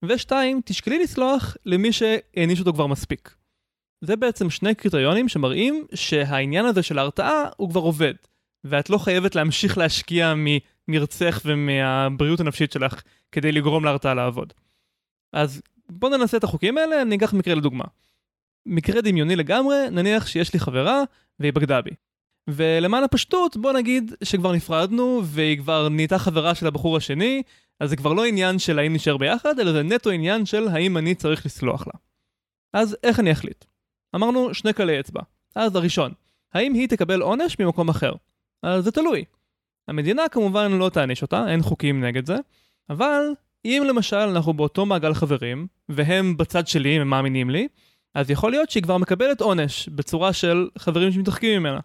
[0.06, 3.36] ושתיים, תשקלי לסלוח למי שהעניש אותו כבר מספיק.
[4.02, 8.14] זה בעצם שני קריטריונים שמראים שהעניין הזה של ההרתעה הוא כבר עובד,
[8.64, 14.54] ואת לא חייבת להמשיך להשקיע ממרצך ומהבריאות הנפשית שלך כדי לגרום להרתעה לעבוד.
[15.34, 17.86] אז בואו ננסה את החוקים האלה, אני אקח מקרה לדוגמה.
[18.66, 21.04] מקרה דמיוני לגמרי, נניח שיש לי חברה
[21.40, 21.92] והיא בגדה בי.
[22.50, 27.44] ולמען הפשטות, בוא נגיד שכבר נפרדנו והיא כבר נהייתה חברה של הבחור השני,
[27.80, 30.98] אז זה כבר לא עניין של האם נשאר ביחד, אלא זה נטו עניין של האם
[30.98, 31.94] אני צריך לסלוח לה.
[32.74, 33.66] אז איך אני אחליט?
[34.16, 35.22] אמרנו שני כלי אצבע.
[35.56, 36.12] אז הראשון,
[36.54, 38.14] האם היא תקבל עונש ממקום אחר?
[38.64, 39.24] אז זה תלוי.
[39.88, 42.38] המדינה כמובן לא תעניש אותה, אין חוקים נגד זה,
[42.90, 43.22] אבל
[43.66, 47.68] אם למשל אנחנו באותו מעגל חברים, והם בצד שלי, הם מאמינים לי,
[48.16, 51.80] אז יכול להיות שהיא כבר מקבלת עונש בצורה של חברים שמתרחקים ממנה.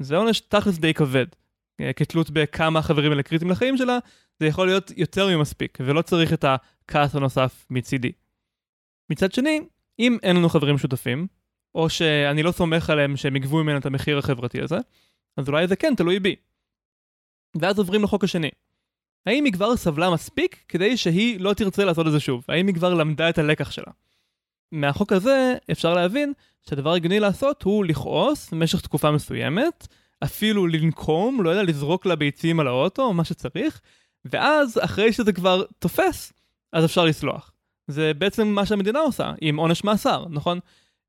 [0.00, 1.26] זה עונש תכלס די כבד.
[1.80, 3.98] אה, כתלות בכמה החברים האלה קריטיים לחיים שלה,
[4.40, 8.12] זה יכול להיות יותר ממספיק, ולא צריך את הכעס הנוסף מצידי.
[9.10, 9.60] מצד שני,
[9.98, 11.26] אם אין לנו חברים שותפים,
[11.74, 14.78] או שאני לא סומך עליהם שהם יגבו ממנו את המחיר החברתי הזה,
[15.36, 16.36] אז אולי זה כן תלוי בי.
[17.60, 18.50] ואז עוברים לחוק השני.
[19.26, 22.44] האם היא כבר סבלה מספיק כדי שהיא לא תרצה לעשות את זה שוב?
[22.48, 23.92] האם היא כבר למדה את הלקח שלה?
[24.72, 29.86] מהחוק הזה אפשר להבין שהדבר הגיוני לעשות הוא לכעוס במשך תקופה מסוימת,
[30.24, 33.80] אפילו לנקום, לא יודע, לזרוק לה ביצים על האוטו או מה שצריך,
[34.24, 36.32] ואז אחרי שזה כבר תופס,
[36.72, 37.52] אז אפשר לסלוח.
[37.86, 40.58] זה בעצם מה שהמדינה עושה עם עונש מאסר, נכון?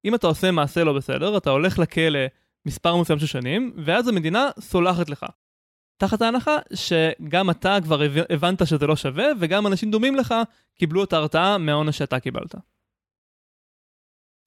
[0.05, 2.19] אם אתה עושה מעשה לא בסדר, אתה הולך לכלא
[2.65, 5.25] מספר מסוים של שנים, ואז המדינה סולחת לך.
[5.97, 10.35] תחת ההנחה שגם אתה כבר הבנת שזה לא שווה, וגם אנשים דומים לך
[10.75, 12.55] קיבלו את ההרתעה מהעונש שאתה קיבלת.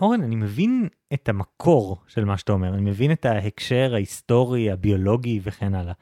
[0.01, 5.41] אורן, אני מבין את המקור של מה שאתה אומר, אני מבין את ההקשר ההיסטורי, הביולוגי
[5.43, 5.93] וכן הלאה,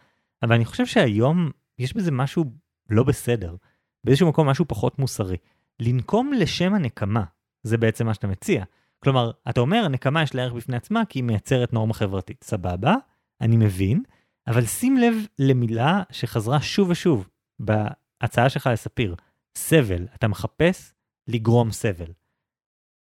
[0.42, 2.44] אבל אני חושב שהיום יש בזה משהו
[2.90, 3.56] לא בסדר,
[4.04, 5.36] באיזשהו מקום משהו פחות מוסרי.
[5.80, 7.24] לנקום לשם הנקמה,
[7.62, 8.64] זה בעצם מה שאתה מציע.
[8.98, 12.44] כלומר, אתה אומר, הנקמה יש לה ערך בפני עצמה כי היא מייצרת נורמה חברתית.
[12.44, 12.94] סבבה,
[13.40, 14.02] אני מבין,
[14.46, 17.28] אבל שים לב למילה שחזרה שוב ושוב
[17.58, 19.14] בהצעה שלך לספיר,
[19.58, 20.06] סבל.
[20.14, 20.94] אתה מחפש
[21.28, 22.12] לגרום סבל.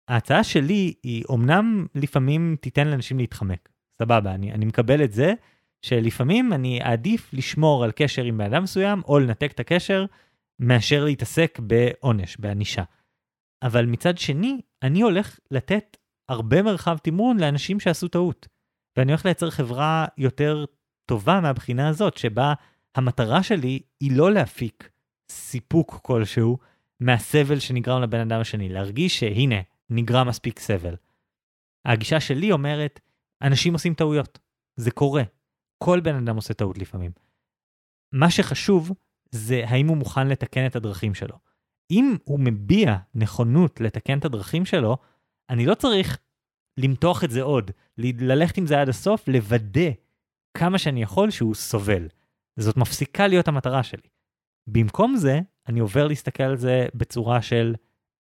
[0.08, 3.70] ההצעה שלי היא אמנם לפעמים תיתן לאנשים להתחמק.
[4.00, 5.34] סבבה, אני, אני מקבל את זה
[5.82, 10.06] שלפעמים אני אעדיף לשמור על קשר עם בן אדם מסוים או לנתק את הקשר
[10.60, 12.84] מאשר להתעסק בעונש, בענישה.
[13.64, 15.98] אבל מצד שני, אני הולך לתת
[16.30, 18.48] הרבה מרחב תמרון לאנשים שעשו טעות.
[18.98, 20.66] ואני הולך לייצר חברה יותר
[21.06, 22.54] טובה מהבחינה הזאת, שבה
[22.96, 24.90] המטרה שלי היא לא להפיק
[25.32, 26.58] סיפוק כלשהו
[27.00, 30.96] מהסבל שנגרם לבן אדם השני, להרגיש שהנה, נגרם מספיק סבל.
[31.86, 33.00] הגישה שלי אומרת,
[33.42, 34.40] אנשים עושים טעויות,
[34.76, 35.24] זה קורה.
[35.84, 37.12] כל בן אדם עושה טעות לפעמים.
[38.12, 38.92] מה שחשוב
[39.32, 41.38] זה האם הוא מוכן לתקן את הדרכים שלו.
[41.92, 44.98] אם הוא מביע נכונות לתקן את הדרכים שלו,
[45.50, 46.20] אני לא צריך
[46.78, 49.90] למתוח את זה עוד, ללכת עם זה עד הסוף, לוודא
[50.58, 52.08] כמה שאני יכול שהוא סובל.
[52.60, 54.10] זאת מפסיקה להיות המטרה שלי.
[54.68, 57.76] במקום זה, אני עובר להסתכל על זה בצורה של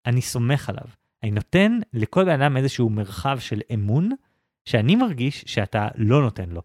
[0.06, 0.88] אני סומך עליו.
[1.26, 4.10] אני נותן לכל בן אדם איזשהו מרחב של אמון,
[4.66, 6.62] שאני מרגיש שאתה לא נותן לו.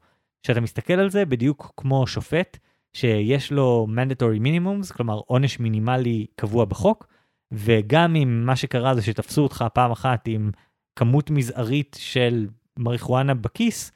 [0.47, 2.59] שאתה מסתכל על זה בדיוק כמו שופט,
[2.93, 7.07] שיש לו mandatory minimums, כלומר עונש מינימלי קבוע בחוק,
[7.53, 10.51] וגם אם מה שקרה זה שתפסו אותך פעם אחת עם
[10.97, 12.49] כמות מזערית של
[12.79, 13.93] מריחואנה בכיס,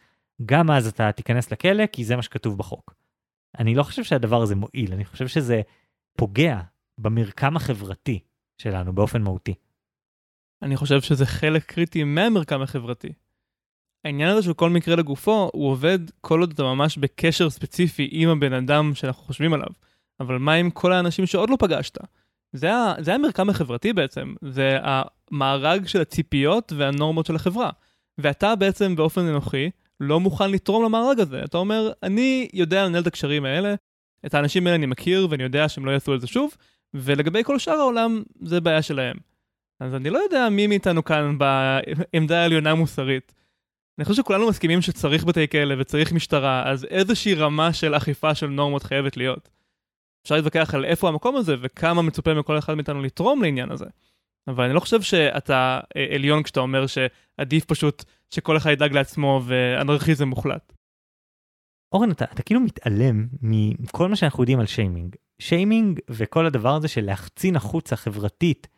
[0.47, 2.95] גם אז אתה תיכנס לכלא כי זה מה שכתוב בחוק.
[3.59, 5.61] אני לא חושב שהדבר הזה מועיל, אני חושב שזה
[6.17, 6.61] פוגע
[6.99, 8.19] במרקם החברתי
[8.59, 9.55] שלנו באופן מהותי.
[10.65, 13.13] אני חושב שזה חלק קריטי מהמרקם החברתי.
[14.05, 18.29] העניין הזה של כל מקרה לגופו, הוא עובד כל עוד אתה ממש בקשר ספציפי עם
[18.29, 19.67] הבן אדם שאנחנו חושבים עליו.
[20.21, 21.99] אבל מה עם כל האנשים שעוד לא פגשת?
[22.53, 27.71] זה, ה, זה המרקם החברתי בעצם, זה המארג של הציפיות והנורמות של החברה.
[28.19, 31.45] ואתה בעצם באופן אנוכי לא מוכן לתרום למארג הזה.
[31.45, 33.75] אתה אומר, אני יודע לנהל את הקשרים האלה,
[34.27, 36.57] את האנשים האלה אני מכיר ואני יודע שהם לא יעשו את זה שוב,
[36.95, 39.34] ולגבי כל שאר העולם, זה בעיה שלהם.
[39.81, 43.35] אז אני לא יודע מי מאיתנו כאן בעמדה העליונה מוסרית.
[43.99, 48.47] אני חושב שכולנו מסכימים שצריך בתי כלא וצריך משטרה, אז איזושהי רמה של אכיפה של
[48.47, 49.49] נורמות חייבת להיות.
[50.23, 53.87] אפשר להתווכח על איפה המקום הזה וכמה מצופה מכל אחד מאיתנו לתרום לעניין הזה.
[54.49, 59.43] אבל אני לא חושב שאתה אה, עליון כשאתה אומר שעדיף פשוט שכל אחד ידאג לעצמו
[59.45, 60.73] ואנרכיזם מוחלט.
[61.93, 65.17] אורן, אתה, אתה כאילו מתעלם מכל מה שאנחנו יודעים על שיימינג.
[65.39, 68.69] שיימינג וכל הדבר הזה של להחצין החוצה חברתית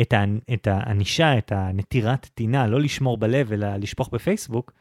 [0.00, 0.24] את, ה,
[0.54, 4.72] את הענישה, את הנטירת טינה, לא לשמור בלב אלא לשפוך בפייסבוק,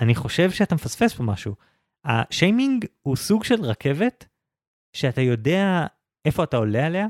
[0.00, 1.54] אני חושב שאתה מפספס פה משהו.
[2.04, 4.26] השיימינג הוא סוג של רכבת
[4.92, 5.86] שאתה יודע
[6.24, 7.06] איפה אתה עולה עליה,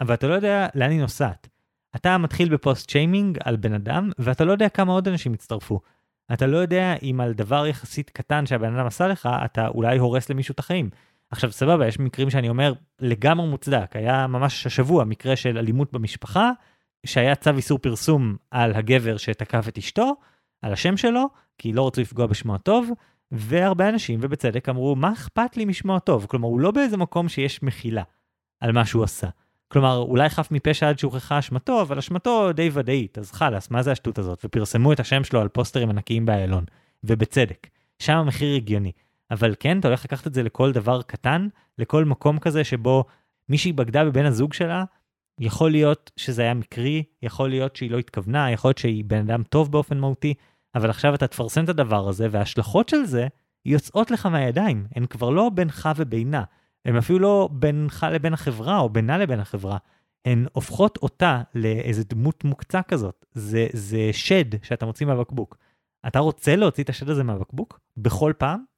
[0.00, 1.48] אבל אתה לא יודע לאן היא נוסעת.
[1.96, 5.80] אתה מתחיל בפוסט שיימינג על בן אדם, ואתה לא יודע כמה עוד אנשים יצטרפו.
[6.32, 10.30] אתה לא יודע אם על דבר יחסית קטן שהבן אדם עשה לך, אתה אולי הורס
[10.30, 10.90] למישהו את החיים.
[11.32, 13.96] עכשיו סבבה, יש מקרים שאני אומר לגמרי מוצדק.
[13.96, 16.50] היה ממש השבוע מקרה של אלימות במשפחה,
[17.06, 20.14] שהיה צו איסור פרסום על הגבר שתקף את אשתו,
[20.62, 21.26] על השם שלו,
[21.58, 22.90] כי לא רצו לפגוע בשמו הטוב,
[23.30, 26.26] והרבה אנשים, ובצדק, אמרו, מה אכפת לי משמו הטוב?
[26.26, 28.02] כלומר, הוא לא באיזה מקום שיש מחילה
[28.60, 29.28] על מה שהוא עשה.
[29.68, 33.92] כלומר, אולי חף מפשע עד שהוכחה אשמתו, אבל אשמתו די ודאית, אז חלאס, מה זה
[33.92, 34.42] השטות הזאת?
[34.44, 36.64] ופרסמו את השם שלו על פוסטרים ענקיים באיילון,
[37.04, 37.66] ובצדק.
[37.98, 38.92] שם המחיר הגיוני.
[39.32, 43.04] אבל כן, אתה הולך לקחת את זה לכל דבר קטן, לכל מקום כזה שבו
[43.48, 44.84] מישהי בגדה בבן הזוג שלה,
[45.40, 49.42] יכול להיות שזה היה מקרי, יכול להיות שהיא לא התכוונה, יכול להיות שהיא בן אדם
[49.42, 50.34] טוב באופן מהותי,
[50.74, 53.28] אבל עכשיו אתה תפרסם את הדבר הזה, וההשלכות של זה
[53.66, 56.44] יוצאות לך מהידיים, הן כבר לא בינך ובינה,
[56.84, 59.78] הן אפילו לא בינך לבין החברה או בינה לבין החברה,
[60.24, 63.26] הן הופכות אותה לאיזה דמות מוקצה כזאת.
[63.32, 65.56] זה, זה שד שאתה מוציא מהבקבוק.
[66.06, 67.80] אתה רוצה להוציא את השד הזה מהבקבוק?
[67.96, 68.71] בכל פעם?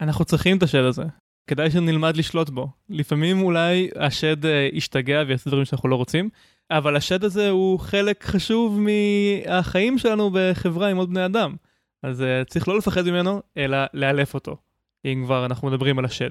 [0.00, 1.04] אנחנו צריכים את השד הזה.
[1.46, 2.68] כדאי שנלמד לשלוט בו.
[2.88, 6.28] לפעמים אולי השד אה, ישתגע ויעשה דברים שאנחנו לא רוצים,
[6.70, 11.56] אבל השד הזה הוא חלק חשוב מהחיים שלנו בחברה עם עוד בני אדם.
[12.02, 14.56] אז uh, צריך לא לפחד ממנו, אלא לאלף אותו,
[15.04, 16.30] אם כבר אנחנו מדברים על השד.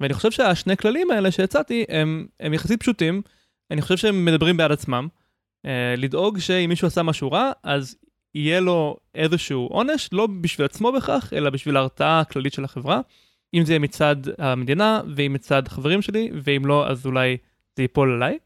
[0.00, 3.22] ואני חושב שהשני כללים האלה שהצעתי הם, הם יחסית פשוטים,
[3.70, 5.08] אני חושב שהם מדברים בעד עצמם.
[5.66, 7.96] Uh, לדאוג שאם מישהו עשה משהו רע, אז
[8.34, 13.00] יהיה לו איזשהו עונש, לא בשביל עצמו בכך, אלא בשביל ההרתעה הכללית של החברה.
[13.54, 17.36] אם זה יהיה מצד המדינה, ואם מצד חברים שלי, ואם לא, אז אולי
[17.76, 18.38] זה ייפול עליי.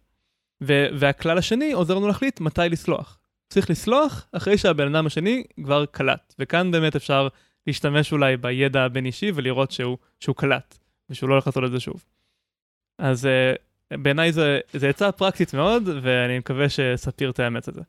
[0.99, 3.19] והכלל השני עוזר לנו להחליט מתי לסלוח.
[3.49, 7.29] צריך לסלוח אחרי שהבן אדם השני כבר קלט, וכאן באמת אפשר
[7.67, 10.79] להשתמש אולי בידע הבין אישי ולראות שהוא, שהוא קלט,
[11.11, 12.05] ושהוא לא הולך לעשות את זה שוב.
[12.99, 17.83] אז uh, בעיניי זה עצה פרקטית מאוד, ואני מקווה שספיר תאמץ את זה.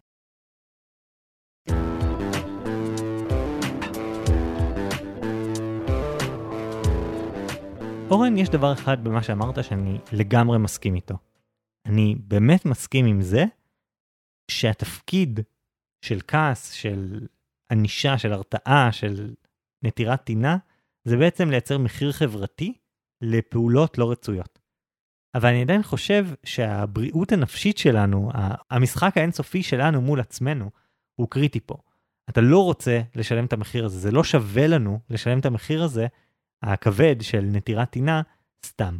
[8.11, 11.15] אורן, יש דבר אחד במה שאמרת שאני לגמרי מסכים איתו.
[11.85, 13.45] אני באמת מסכים עם זה
[14.51, 15.39] שהתפקיד
[16.05, 17.27] של כעס, של
[17.71, 19.33] ענישה, של הרתעה, של
[19.83, 20.57] נטירת טינה,
[21.03, 22.73] זה בעצם לייצר מחיר חברתי
[23.21, 24.59] לפעולות לא רצויות.
[25.35, 28.31] אבל אני עדיין חושב שהבריאות הנפשית שלנו,
[28.69, 30.69] המשחק האינסופי שלנו מול עצמנו,
[31.15, 31.77] הוא קריטי פה.
[32.29, 36.07] אתה לא רוצה לשלם את המחיר הזה, זה לא שווה לנו לשלם את המחיר הזה,
[36.63, 38.21] הכבד של נטירת טינה,
[38.65, 38.99] סתם.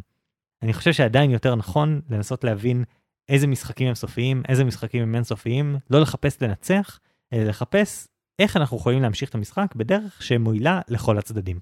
[0.61, 2.83] אני חושב שעדיין יותר נכון לנסות להבין
[3.29, 6.99] איזה משחקים הם סופיים, איזה משחקים הם אינסופיים, לא לחפש לנצח,
[7.33, 8.07] אלא לחפש
[8.39, 11.59] איך אנחנו יכולים להמשיך את המשחק בדרך שמועילה לכל הצדדים.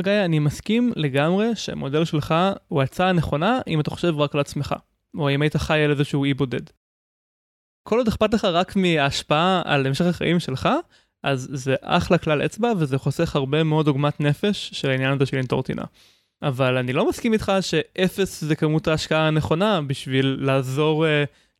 [0.00, 2.34] חגי, אני מסכים לגמרי שהמודל שלך
[2.68, 4.74] הוא ההצעה הנכונה אם אתה חושב רק על עצמך,
[5.18, 6.70] או אם היית חי על איזשהו אי בודד.
[7.88, 10.68] כל עוד אכפת לך רק מההשפעה על המשך החיים שלך,
[11.26, 15.36] אז זה אחלה כלל אצבע וזה חוסך הרבה מאוד עוגמת נפש של העניין הזה של
[15.36, 15.82] לנטור טינה.
[16.42, 21.08] אבל אני לא מסכים איתך שאפס זה כמות ההשקעה הנכונה בשביל לעזור uh,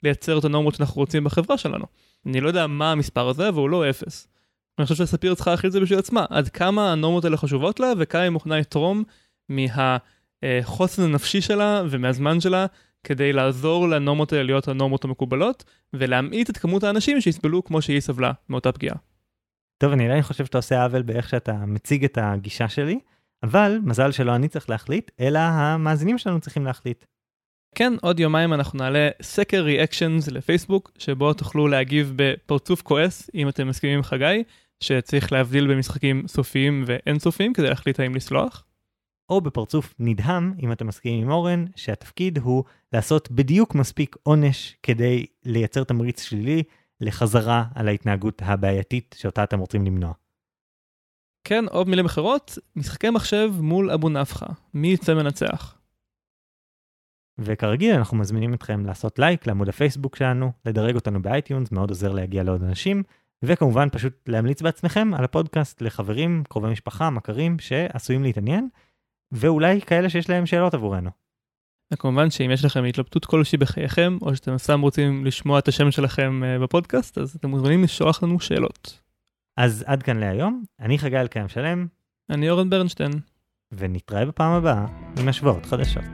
[0.03, 1.85] לייצר את הנורמות שאנחנו רוצים בחברה שלנו.
[2.27, 4.29] אני לא יודע מה המספר הזה, והוא לא אפס.
[4.79, 7.93] אני חושב שספיר צריכה להחליט את זה בשביל עצמה, עד כמה הנורמות האלה חשובות לה,
[7.99, 9.05] וכמה היא מוכנה לתרום
[9.49, 12.67] מהחוסן הנפשי שלה ומהזמן שלה,
[13.05, 15.65] כדי לעזור לנורמות האלה להיות הנורמות המקובלות,
[15.95, 18.97] ולהמעיט את כמות האנשים שיסבלו כמו שהיא סבלה מאותה פגיעה.
[19.79, 22.99] טוב, אני עדיין חושב שאתה עושה עוול באיך שאתה מציג את הגישה שלי.
[23.43, 27.05] אבל מזל שלא אני צריך להחליט, אלא המאזינים שלנו צריכים להחליט.
[27.75, 33.69] כן, עוד יומיים אנחנו נעלה סקר ריאקשנס לפייסבוק, שבו תוכלו להגיב בפרצוף כועס, אם אתם
[33.69, 34.45] מסכימים עם חגי,
[34.81, 38.65] שצריך להבדיל במשחקים סופיים ואין סופיים כדי להחליט האם לסלוח.
[39.29, 45.27] או בפרצוף נדהם, אם אתם מסכימים עם אורן, שהתפקיד הוא לעשות בדיוק מספיק עונש כדי
[45.45, 46.63] לייצר תמריץ שלילי
[47.01, 50.13] לחזרה על ההתנהגות הבעייתית שאותה אתם רוצים למנוע.
[51.45, 55.79] כן, או במילים אחרות, משחקי מחשב מול אבו נפחא, מי יצא מנצח?
[57.39, 62.13] וכרגיל אנחנו מזמינים אתכם לעשות לייק לעמוד הפייסבוק שלנו, לדרג אותנו ב iTunes, מאוד עוזר
[62.13, 63.03] להגיע לעוד אנשים,
[63.43, 68.69] וכמובן פשוט להמליץ בעצמכם על הפודקאסט לחברים, קרובי משפחה, מכרים שעשויים להתעניין,
[69.33, 71.11] ואולי כאלה שיש להם שאלות עבורנו.
[71.93, 76.45] וכמובן שאם יש לכם התלבטות כלשהי בחייכם, או שאתם סתם רוצים לשמוע את השם שלכם
[76.45, 79.01] אה, בפודקאסט, אז אתם מוזמנים לשלוח לנו שאלות.
[79.57, 81.87] אז עד כאן להיום, אני חגי אלקיים שלם,
[82.31, 83.13] אני אורן ברנשטיין.
[83.73, 84.87] ונתראה בפעם הבאה
[85.21, 86.05] עם השוואות חדשות.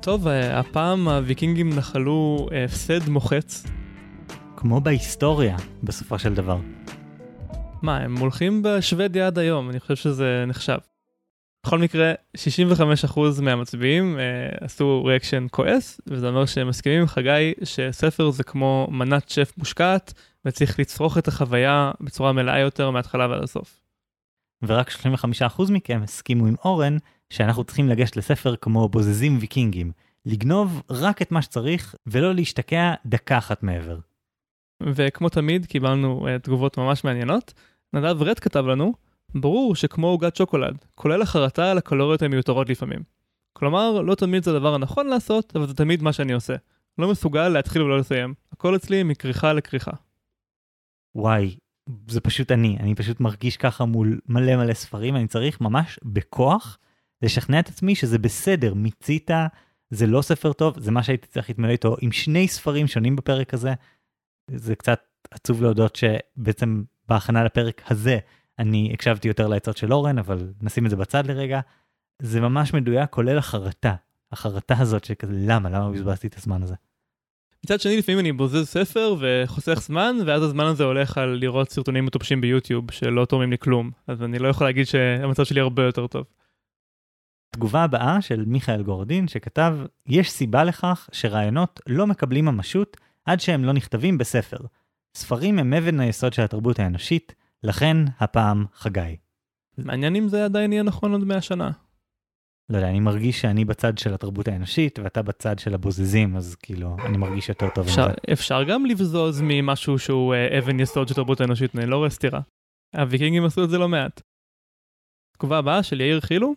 [0.00, 3.64] טוב, אה, הפעם הוויקינגים נחלו אה, הפסד מוחץ.
[4.60, 6.58] כמו בהיסטוריה, בסופו של דבר.
[7.82, 10.78] מה, הם הולכים בשוודיה עד היום, אני חושב שזה נחשב.
[11.66, 18.30] בכל מקרה, 65% מהמצביעים אה, עשו ריאקשן כועס, וזה אומר שהם מסכימים עם חגי שספר
[18.30, 20.12] זה כמו מנת שף מושקעת,
[20.44, 23.80] וצריך לצרוך את החוויה בצורה מלאה יותר מההתחלה ועד הסוף.
[24.62, 26.96] ורק 35% מכם הסכימו עם אורן
[27.30, 29.92] שאנחנו צריכים לגשת לספר כמו בוזזים ויקינגים,
[30.26, 34.09] לגנוב רק את מה שצריך ולא להשתקע דקה אחת מעבר.
[34.82, 37.54] וכמו תמיד קיבלנו uh, תגובות ממש מעניינות.
[37.92, 38.94] נדב רד כתב לנו,
[39.34, 43.00] ברור שכמו עוגת שוקולד, כולל החרטה על הקלוריות המיותרות לפעמים.
[43.52, 46.54] כלומר, לא תמיד זה הדבר הנכון לעשות, אבל זה תמיד מה שאני עושה.
[46.98, 48.34] לא מסוגל להתחיל ולא לסיים.
[48.52, 49.90] הכל אצלי מכריכה לכריכה.
[51.14, 51.56] וואי,
[52.08, 56.78] זה פשוט אני, אני פשוט מרגיש ככה מול מלא מלא ספרים, אני צריך ממש בכוח
[57.22, 59.30] לשכנע את עצמי שזה בסדר, מיצית,
[59.90, 63.54] זה לא ספר טוב, זה מה שהייתי צריך להתמלא איתו עם שני ספרים שונים בפרק
[63.54, 63.74] הזה.
[64.54, 68.18] זה קצת עצוב להודות שבעצם בהכנה לפרק הזה
[68.58, 71.60] אני הקשבתי יותר לעצות של אורן, אבל נשים את זה בצד לרגע.
[72.22, 73.94] זה ממש מדויק, כולל החרטה.
[74.32, 75.68] החרטה הזאת שכזה, למה?
[75.68, 76.74] למה בזבזתי את הזמן הזה?
[77.64, 82.04] מצד שני, לפעמים אני בוזז ספר וחוסך זמן, ואז הזמן הזה הולך על לראות סרטונים
[82.06, 83.90] מטופשים ביוטיוב שלא תורמים לי כלום.
[84.06, 86.24] אז אני לא יכול להגיד שהמצב שלי הרבה יותר טוב.
[87.50, 89.76] תגובה הבאה של מיכאל גורדין שכתב,
[90.06, 92.96] יש סיבה לכך שרעיונות לא מקבלים ממשות
[93.30, 94.56] עד שהם לא נכתבים בספר.
[95.16, 99.16] ספרים הם אבן היסוד של התרבות האנושית, לכן הפעם חגי.
[99.78, 101.70] מעניין אם זה עדיין יהיה נכון עוד 100 שנה.
[102.70, 106.96] לא יודע, אני מרגיש שאני בצד של התרבות האנושית ואתה בצד של הבוזזים, אז כאילו,
[107.06, 108.32] אני מרגיש יותר טוב אפשר, עם זה.
[108.32, 112.40] אפשר גם לבזוז ממשהו שהוא uh, אבן יסוד של תרבות האנושית, אני לא רואה סתירה.
[112.96, 114.22] הוויקינגים עשו את זה לא מעט.
[115.38, 116.54] תגובה הבאה של יאיר חילו,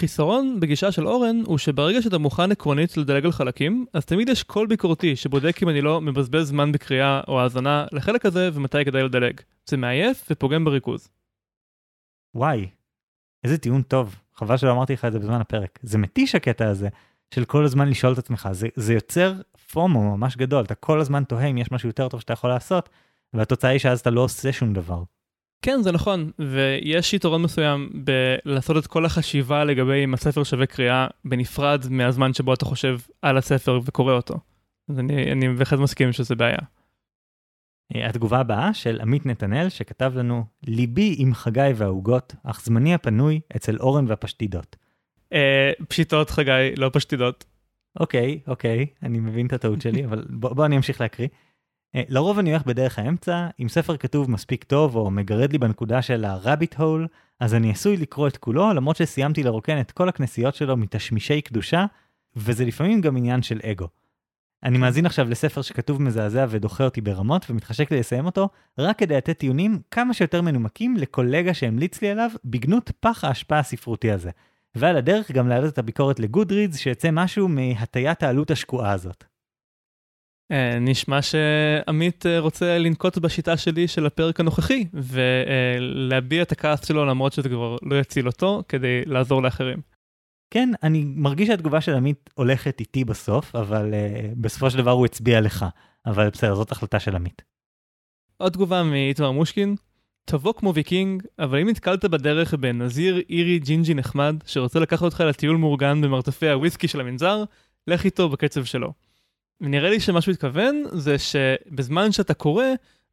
[0.00, 4.42] חיסרון בגישה של אורן הוא שברגע שאתה מוכן עקרונית לדלג על חלקים, אז תמיד יש
[4.42, 9.02] קול ביקורתי שבודק אם אני לא מבזבז זמן בקריאה או האזנה לחלק הזה ומתי כדאי
[9.02, 9.40] לדלג.
[9.66, 11.08] זה מעייף ופוגם בריכוז.
[12.34, 12.68] וואי,
[13.44, 15.78] איזה טיעון טוב, חבל שלא אמרתי לך את זה בזמן הפרק.
[15.82, 16.88] זה מתיש הקטע הזה
[17.34, 19.32] של כל הזמן לשאול את עצמך, זה, זה יוצר
[19.72, 22.88] פומו ממש גדול, אתה כל הזמן תוהה אם יש משהו יותר טוב שאתה יכול לעשות,
[23.32, 25.02] והתוצאה היא שאז אתה לא עושה שום דבר.
[25.62, 31.06] כן, זה נכון, ויש יתרון מסוים בלעשות את כל החשיבה לגבי אם הספר שווה קריאה
[31.24, 34.34] בנפרד מהזמן שבו אתה חושב על הספר וקורא אותו.
[34.88, 36.58] אז אני, אני בהחלט מסכים שזה בעיה.
[37.94, 43.40] אה, התגובה הבאה של עמית נתנאל שכתב לנו, ליבי עם חגי והעוגות, אך זמני הפנוי
[43.56, 44.76] אצל אורן והפשטידות.
[45.32, 47.44] אה, פשיטות חגי, לא פשטידות.
[48.00, 51.28] אוקיי, אוקיי, אני מבין את הטעות שלי, אבל בוא, בוא אני אמשיך להקריא.
[51.94, 56.02] אה, לרוב אני הולך בדרך האמצע, אם ספר כתוב מספיק טוב או מגרד לי בנקודה
[56.02, 57.06] של ה-rabbit hole,
[57.40, 61.86] אז אני עשוי לקרוא את כולו, למרות שסיימתי לרוקן את כל הכנסיות שלו מתשמישי קדושה,
[62.36, 63.88] וזה לפעמים גם עניין של אגו.
[64.62, 69.16] אני מאזין עכשיו לספר שכתוב מזעזע ודוחה אותי ברמות, ומתחשק לי לסיים אותו, רק כדי
[69.16, 74.30] לתת טיעונים כמה שיותר מנומקים לקולגה שהמליץ לי עליו, בגנות פח האשפה הספרותי הזה.
[74.74, 79.24] ועל הדרך גם להעלות את הביקורת לגודרידס, שיצא משהו מהטיית העלות השקועה הזאת.
[80.52, 87.06] אה, נשמע שעמית אה, רוצה לנקוט בשיטה שלי של הפרק הנוכחי, ולהביע את הכעס שלו
[87.06, 89.78] למרות שזה כבר לא יציל אותו, כדי לעזור לאחרים.
[90.50, 95.04] כן, אני מרגיש שהתגובה של עמית הולכת איתי בסוף, אבל אה, בסופו של דבר הוא
[95.04, 95.66] הצביע לך.
[96.06, 97.42] אבל בסדר, זאת החלטה של עמית.
[98.36, 99.76] עוד תגובה מאיתמר מושקין,
[100.24, 105.56] תבוא כמו ויקינג, אבל אם נתקלת בדרך בנזיר אירי ג'ינג'י נחמד, שרוצה לקחת אותך לטיול
[105.56, 107.44] מאורגן במרתפי הוויסקי של המנזר,
[107.86, 108.92] לך איתו בקצב שלו.
[109.60, 112.64] ונראה לי שמה שהוא התכוון זה שבזמן שאתה קורא,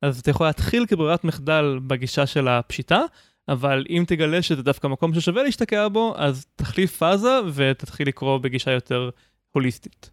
[0.02, 3.02] אז אתה יכול להתחיל כברירת מחדל בגישה של הפשיטה,
[3.50, 8.72] אבל אם תגלה שזה דווקא מקום ששווה להשתקע בו, אז תחליף פאזה ותתחיל לקרוא בגישה
[8.72, 9.10] יותר
[9.52, 10.12] הוליסטית.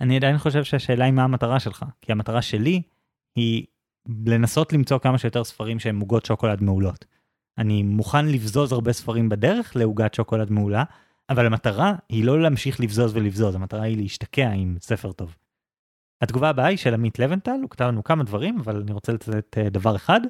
[0.00, 2.82] אני עדיין חושב שהשאלה היא מה המטרה שלך, כי המטרה שלי
[3.36, 3.66] היא
[4.26, 7.04] לנסות למצוא כמה שיותר ספרים שהם עוגות שוקולד מעולות.
[7.58, 10.84] אני מוכן לבזוז הרבה ספרים בדרך לעוגת שוקולד מעולה,
[11.30, 15.34] אבל המטרה היא לא להמשיך לבזוז ולבזוז, המטרה היא להשתקע עם ספר טוב.
[16.24, 19.58] התגובה הבאה היא של עמית לבנטל, הוא כתב לנו כמה דברים, אבל אני רוצה לצטט
[19.58, 20.20] אה, דבר אחד.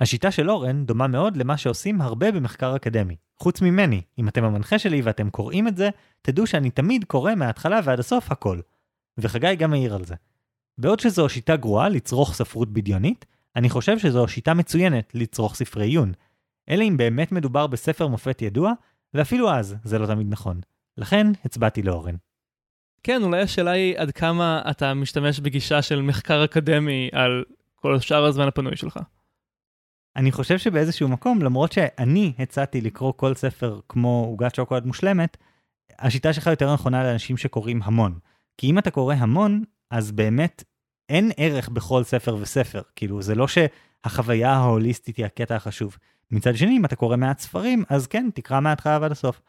[0.00, 3.16] השיטה של אורן דומה מאוד למה שעושים הרבה במחקר אקדמי.
[3.38, 5.90] חוץ ממני, אם אתם המנחה שלי ואתם קוראים את זה,
[6.22, 8.58] תדעו שאני תמיד קורא מההתחלה ועד הסוף הכל.
[9.18, 10.14] וחגי גם מעיר על זה.
[10.78, 13.26] בעוד שזו שיטה גרועה לצרוך ספרות בדיונית,
[13.56, 16.12] אני חושב שזו שיטה מצוינת לצרוך ספרי עיון.
[16.68, 18.72] אלא אם באמת מדובר בספר מופת ידוע,
[19.14, 20.60] ואפילו אז זה לא תמיד נכון.
[20.96, 22.14] לכן הצבעתי לאורן.
[23.06, 27.44] כן, אולי השאלה היא עד כמה אתה משתמש בגישה של מחקר אקדמי על
[27.74, 28.98] כל שאר הזמן הפנוי שלך.
[30.16, 35.36] אני חושב שבאיזשהו מקום, למרות שאני הצעתי לקרוא כל ספר כמו עוגת שוקולד מושלמת,
[35.98, 38.18] השיטה שלך יותר נכונה לאנשים שקוראים המון.
[38.58, 40.64] כי אם אתה קורא המון, אז באמת
[41.08, 42.82] אין ערך בכל ספר וספר.
[42.96, 45.96] כאילו, זה לא שהחוויה ההוליסטית היא הקטע החשוב.
[46.30, 49.40] מצד שני, אם אתה קורא מעט ספרים, אז כן, תקרא מההתחלה ועד הסוף.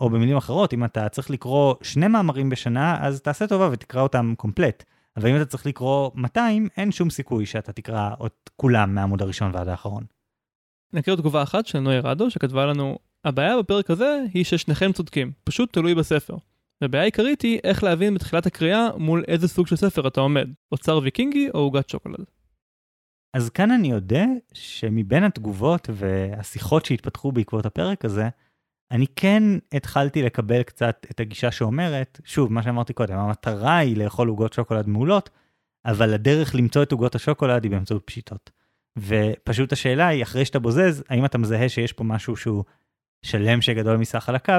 [0.00, 4.34] או במילים אחרות, אם אתה צריך לקרוא שני מאמרים בשנה, אז תעשה טובה ותקרא אותם
[4.36, 4.84] קומפלט.
[5.16, 9.50] אבל אם אתה צריך לקרוא 200, אין שום סיכוי שאתה תקרא את כולם מהעמוד הראשון
[9.54, 10.04] ועד האחרון.
[10.92, 15.72] נכיר תגובה אחת של נוי רדו שכתבה לנו, הבעיה בפרק הזה היא ששניכם צודקים, פשוט
[15.72, 16.36] תלוי בספר.
[16.80, 20.98] והבעיה העיקרית היא איך להבין בתחילת הקריאה מול איזה סוג של ספר אתה עומד, אוצר
[21.02, 22.24] ויקינגי או עוגת שוקולד.
[23.34, 28.28] אז כאן אני יודע שמבין התגובות והשיחות שהתפתחו בעקבות הפרק הזה,
[28.90, 34.28] אני כן התחלתי לקבל קצת את הגישה שאומרת, שוב, מה שאמרתי קודם, המטרה היא לאכול
[34.28, 35.30] עוגות שוקולד מעולות,
[35.84, 38.50] אבל הדרך למצוא את עוגות השוקולד היא באמצעות פשיטות.
[38.98, 42.64] ופשוט השאלה היא, אחרי שאתה בוזז, האם אתה מזהה שיש פה משהו שהוא
[43.24, 44.52] שלם שגדול מסך על הקו,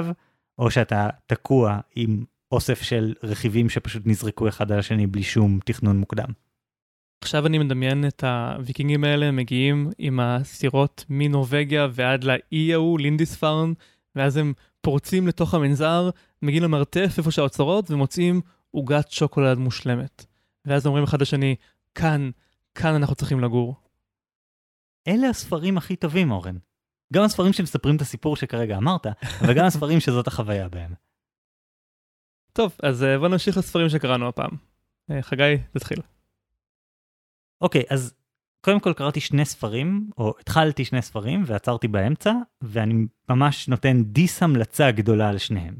[0.58, 5.98] או שאתה תקוע עם אוסף של רכיבים שפשוט נזרקו אחד על השני בלי שום תכנון
[5.98, 6.30] מוקדם.
[7.24, 13.74] עכשיו אני מדמיין את הוויקינגים האלה מגיעים עם הסירות מנורבגיה ועד לאי ההוא, לינדיספארן,
[14.16, 16.10] ואז הם פורצים לתוך המנזר,
[16.42, 18.42] מגיעים למרתף איפה שהאוצרות ומוצאים
[18.72, 20.26] עוגת שוקולד מושלמת.
[20.66, 21.56] ואז אומרים אחד לשני,
[21.96, 22.30] כאן,
[22.76, 23.76] כאן אנחנו צריכים לגור.
[25.08, 26.58] אלה הספרים הכי טובים, אורן.
[27.14, 29.06] גם הספרים שמספרים את הסיפור שכרגע אמרת,
[29.42, 30.94] אבל גם הספרים שזאת החוויה בהם.
[32.54, 34.52] טוב, אז אה, בוא נמשיך לספרים שקראנו הפעם.
[35.12, 36.02] אה, חגי, תתחיל.
[37.62, 38.14] אוקיי, אז
[38.62, 44.44] קודם כל קראתי שני ספרים, או התחלתי שני ספרים ועצרתי באמצע, ואני ממש נותן דיס
[44.44, 45.76] המלצה גדולה על שניהם.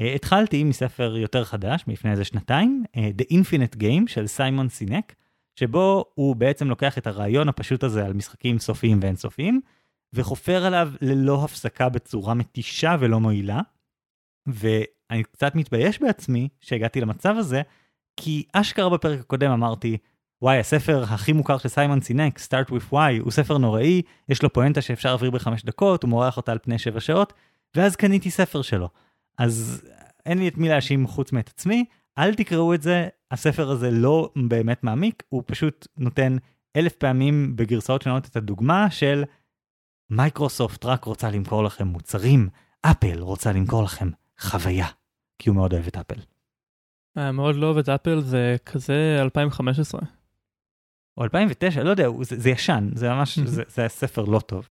[0.00, 5.14] Uh, התחלתי מספר יותר חדש, מלפני איזה שנתיים, uh, The Infinite Game של סיימון סינק,
[5.56, 9.60] שבו הוא בעצם לוקח את הרעיון הפשוט הזה על משחקים סופיים ואינסופיים,
[10.12, 13.60] וחופר עליו ללא הפסקה בצורה מתישה ולא מועילה.
[14.46, 17.62] ואני קצת מתבייש בעצמי שהגעתי למצב הזה,
[18.16, 19.98] כי אשכרה בפרק הקודם אמרתי,
[20.42, 24.52] וואי, הספר הכי מוכר של סיימון סינק, Start with Why, הוא ספר נוראי, יש לו
[24.52, 27.32] פואנטה שאפשר להעביר בחמש דקות, הוא מורח אותה על פני שבע שעות,
[27.76, 28.88] ואז קניתי ספר שלו.
[29.38, 29.82] אז
[30.26, 31.84] אין לי את מי להאשים חוץ מאת עצמי,
[32.18, 36.36] אל תקראו את זה, הספר הזה לא באמת מעמיק, הוא פשוט נותן
[36.76, 39.24] אלף פעמים בגרסאות שונות את הדוגמה של
[40.10, 42.48] מייקרוסופט רק רוצה למכור לכם מוצרים,
[42.82, 44.86] אפל רוצה למכור לכם חוויה,
[45.38, 46.20] כי הוא מאוד אוהב את אפל.
[47.18, 50.00] אה, מאוד לא אוהב את אפל זה כזה 2015.
[51.16, 54.68] או 2009, לא יודע, זה, זה ישן, זה ממש, זה, זה ספר לא טוב.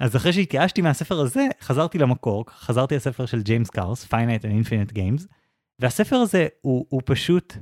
[0.00, 4.92] אז אחרי שהתייאשתי מהספר הזה, חזרתי למקור, חזרתי לספר של ג'יימס קארס, Finite and Infinite
[4.92, 5.26] Games,
[5.78, 7.54] והספר הזה הוא, הוא פשוט,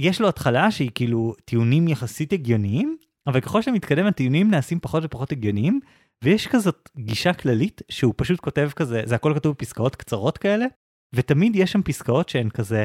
[0.00, 5.32] יש לו התחלה שהיא כאילו טיעונים יחסית הגיוניים, אבל ככל שמתקדם הטיעונים נעשים פחות ופחות
[5.32, 5.80] הגיוניים,
[6.24, 10.66] ויש כזאת גישה כללית שהוא פשוט כותב כזה, זה הכל כתוב בפסקאות קצרות כאלה,
[11.14, 12.84] ותמיד יש שם פסקאות שהן כזה,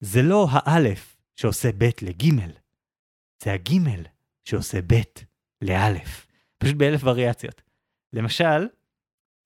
[0.00, 2.50] זה לא האלף שעושה ב' לגימל,
[3.42, 4.02] זה הגימל
[4.44, 5.02] שעושה ב'
[5.62, 6.26] לאלף.
[6.58, 7.62] פשוט באלף וריאציות.
[8.12, 8.68] למשל,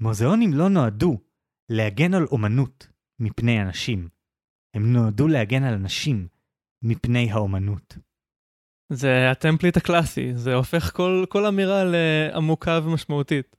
[0.01, 1.19] מוזיאונים לא נועדו
[1.69, 2.87] להגן על אומנות
[3.19, 4.09] מפני אנשים.
[4.75, 6.29] הם נועדו להגן על אנשים
[6.83, 7.99] מפני האומנות.
[8.93, 13.57] זה הטמפליט הקלאסי, זה הופך כל, כל אמירה לעמוקה ומשמעותית.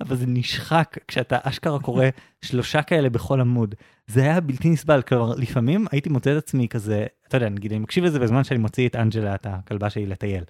[0.00, 2.06] אבל זה נשחק כשאתה אשכרה קורא
[2.44, 3.74] שלושה כאלה בכל עמוד.
[4.06, 7.80] זה היה בלתי נסבל, כלומר לפעמים הייתי מוצא את עצמי כזה, אתה יודע, נגיד אני
[7.80, 10.44] מקשיב לזה בזמן שאני מוציא את אנג'לה, את הכלבה שלי לטייל.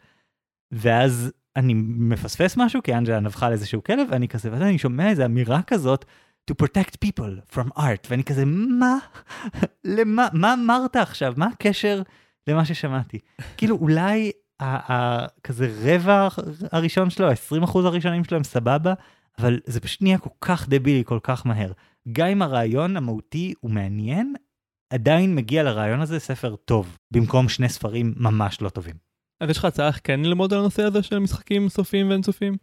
[0.72, 5.10] ואז אני מפספס משהו כי אנג'לה נבחה על איזשהו כלב ואני כזה, ואז אני שומע
[5.10, 6.04] איזה אמירה כזאת,
[6.50, 8.98] to protect people from art, ואני כזה, מה?
[9.96, 10.28] למה?
[10.32, 11.34] מה אמרת עכשיו?
[11.36, 12.02] מה הקשר
[12.46, 13.18] למה ששמעתי?
[13.56, 14.32] כאילו אולי
[15.44, 16.28] כזה רבע
[16.72, 18.94] הראשון שלו, ה-20% הראשונים שלו הם סבבה,
[19.38, 21.72] אבל זה פשוט נהיה כל כך דבילי כל כך מהר.
[22.12, 24.34] גם אם הרעיון המהותי הוא מעניין,
[24.90, 28.94] עדיין מגיע לרעיון הזה ספר טוב, במקום שני ספרים ממש לא טובים.
[29.40, 32.56] אז יש לך הצעה איך כן ללמוד על הנושא הזה של משחקים סופיים ואינסופיים?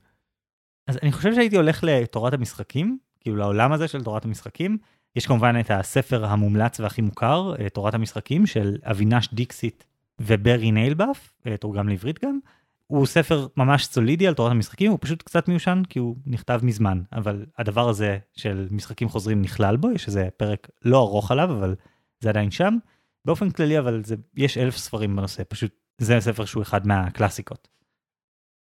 [0.88, 4.78] אז אני חושב שהייתי הולך לתורת המשחקים, כאילו לעולם הזה של תורת המשחקים.
[5.15, 9.84] יש כמובן את הספר המומלץ והכי מוכר, תורת המשחקים, של אבינש דיקסיט
[10.22, 12.39] וברי ניילבאף, תורגם לעברית גם.
[12.88, 17.01] הוא ספר ממש סולידי על תורת המשחקים, הוא פשוט קצת מיושן כי הוא נכתב מזמן,
[17.13, 21.75] אבל הדבר הזה של משחקים חוזרים נכלל בו, יש איזה פרק לא ארוך עליו, אבל
[22.19, 22.77] זה עדיין שם.
[23.25, 27.67] באופן כללי, אבל זה, יש אלף ספרים בנושא, פשוט זה ספר שהוא אחד מהקלאסיקות.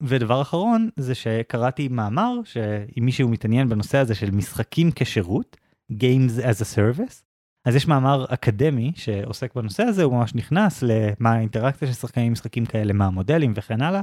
[0.02, 5.58] ודבר אחרון זה שקראתי מאמר שאם מישהו מתעניין בנושא הזה של משחקים כשירות,
[5.92, 7.22] Games as a Service,
[7.66, 12.34] אז יש מאמר אקדמי שעוסק בנושא הזה, הוא ממש נכנס למה האינטראקציה של שחקנים עם
[12.34, 14.02] משחקים כאלה, מה המודלים וכן הלאה.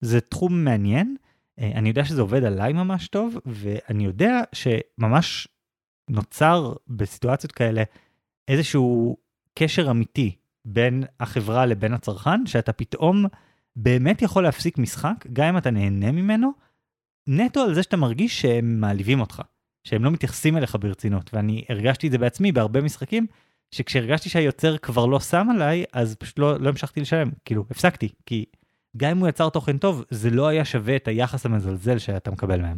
[0.00, 1.16] זה תחום מעניין,
[1.58, 5.48] אה, אני יודע שזה עובד עליי ממש טוב, ואני יודע שממש
[6.10, 7.82] נוצר בסיטואציות כאלה
[8.48, 9.16] איזשהו
[9.54, 13.24] קשר אמיתי בין החברה לבין הצרכן, שאתה פתאום
[13.76, 16.50] באמת יכול להפסיק משחק, גם אם אתה נהנה ממנו,
[17.26, 19.42] נטו על זה שאתה מרגיש שהם מעליבים אותך.
[19.84, 23.26] שהם לא מתייחסים אליך ברצינות, ואני הרגשתי את זה בעצמי בהרבה משחקים,
[23.70, 28.44] שכשהרגשתי שהיוצר כבר לא שם עליי, אז פשוט לא, לא המשכתי לשלם, כאילו, הפסקתי, כי
[28.96, 32.60] גם אם הוא יצר תוכן טוב, זה לא היה שווה את היחס המזלזל שאתה מקבל
[32.60, 32.76] מהם.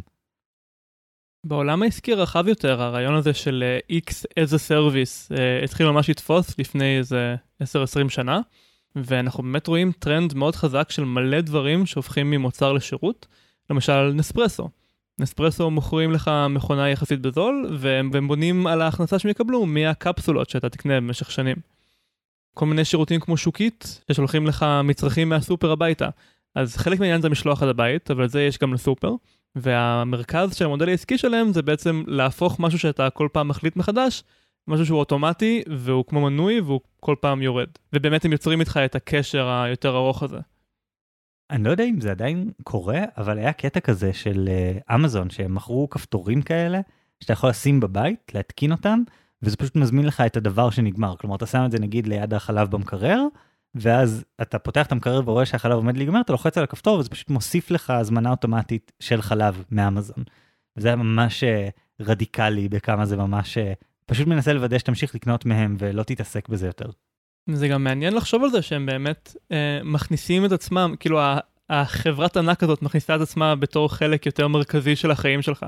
[1.45, 6.09] בעולם העסקי הרחב יותר, הרעיון הזה של uh, X as a service uh, התחיל ממש
[6.09, 7.65] לתפוס לפני איזה 10-20
[8.09, 8.41] שנה,
[8.95, 13.27] ואנחנו באמת רואים טרנד מאוד חזק של מלא דברים שהופכים ממוצר לשירות,
[13.69, 14.69] למשל נספרסו.
[15.19, 20.69] נספרסו מוכרים לך מכונה יחסית בזול, והם, והם בונים על ההכנסה שהם יקבלו מהקפסולות שאתה
[20.69, 21.55] תקנה במשך שנים.
[22.53, 26.09] כל מיני שירותים כמו שוקית, ששולחים לך מצרכים מהסופר הביתה.
[26.55, 29.11] אז חלק מהעניין זה משלוח עד הבית, אבל זה יש גם לסופר.
[29.55, 34.23] והמרכז של המודל העסקי שלהם זה בעצם להפוך משהו שאתה כל פעם מחליט מחדש,
[34.67, 37.67] משהו שהוא אוטומטי והוא כמו מנוי והוא כל פעם יורד.
[37.93, 40.39] ובאמת הם יוצרים איתך את הקשר היותר ארוך הזה.
[41.53, 44.49] אני לא יודע אם זה עדיין קורה, אבל היה קטע כזה של
[44.95, 46.81] אמזון, uh, שהם מכרו כפתורים כאלה,
[47.19, 48.99] שאתה יכול לשים בבית, להתקין אותם,
[49.41, 51.15] וזה פשוט מזמין לך את הדבר שנגמר.
[51.15, 53.23] כלומר, אתה שם את זה נגיד ליד החלב במקרר,
[53.75, 57.29] ואז אתה פותח את המקרר ורואה שהחלב עומד להיגמר, אתה לוחץ על הכפתור וזה פשוט
[57.29, 60.23] מוסיף לך הזמנה אוטומטית של חלב מאמזון.
[60.77, 63.61] וזה היה ממש uh, רדיקלי בכמה זה ממש, uh,
[64.05, 66.89] פשוט מנסה לוודא שתמשיך לקנות מהם ולא תתעסק בזה יותר.
[67.49, 71.19] זה גם מעניין לחשוב על זה שהם באמת אה, מכניסים את עצמם, כאילו
[71.69, 75.65] החברת ענק הזאת מכניסה את עצמה בתור חלק יותר מרכזי של החיים שלך.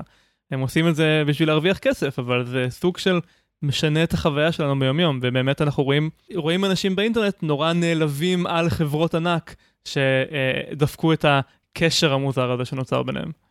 [0.50, 3.20] הם עושים את זה בשביל להרוויח כסף, אבל זה סוג של
[3.62, 9.14] משנה את החוויה שלנו ביומיום, ובאמת אנחנו רואים, רואים אנשים באינטרנט נורא נעלבים על חברות
[9.14, 9.54] ענק
[9.84, 13.45] שדפקו את הקשר המוזר הזה שנוצר ביניהם.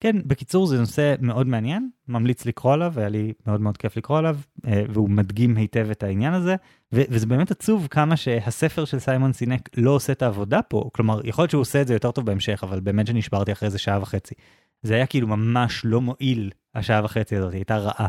[0.00, 4.18] כן, בקיצור זה נושא מאוד מעניין, ממליץ לקרוא עליו, והיה לי מאוד מאוד כיף לקרוא
[4.18, 4.36] עליו,
[4.66, 6.56] אה, והוא מדגים היטב את העניין הזה,
[6.94, 11.20] ו- וזה באמת עצוב כמה שהספר של סיימון סינק לא עושה את העבודה פה, כלומר,
[11.24, 14.02] יכול להיות שהוא עושה את זה יותר טוב בהמשך, אבל באמת שנשברתי אחרי איזה שעה
[14.02, 14.34] וחצי.
[14.82, 18.06] זה היה כאילו ממש לא מועיל, השעה וחצי הזאת, היא הייתה רעה.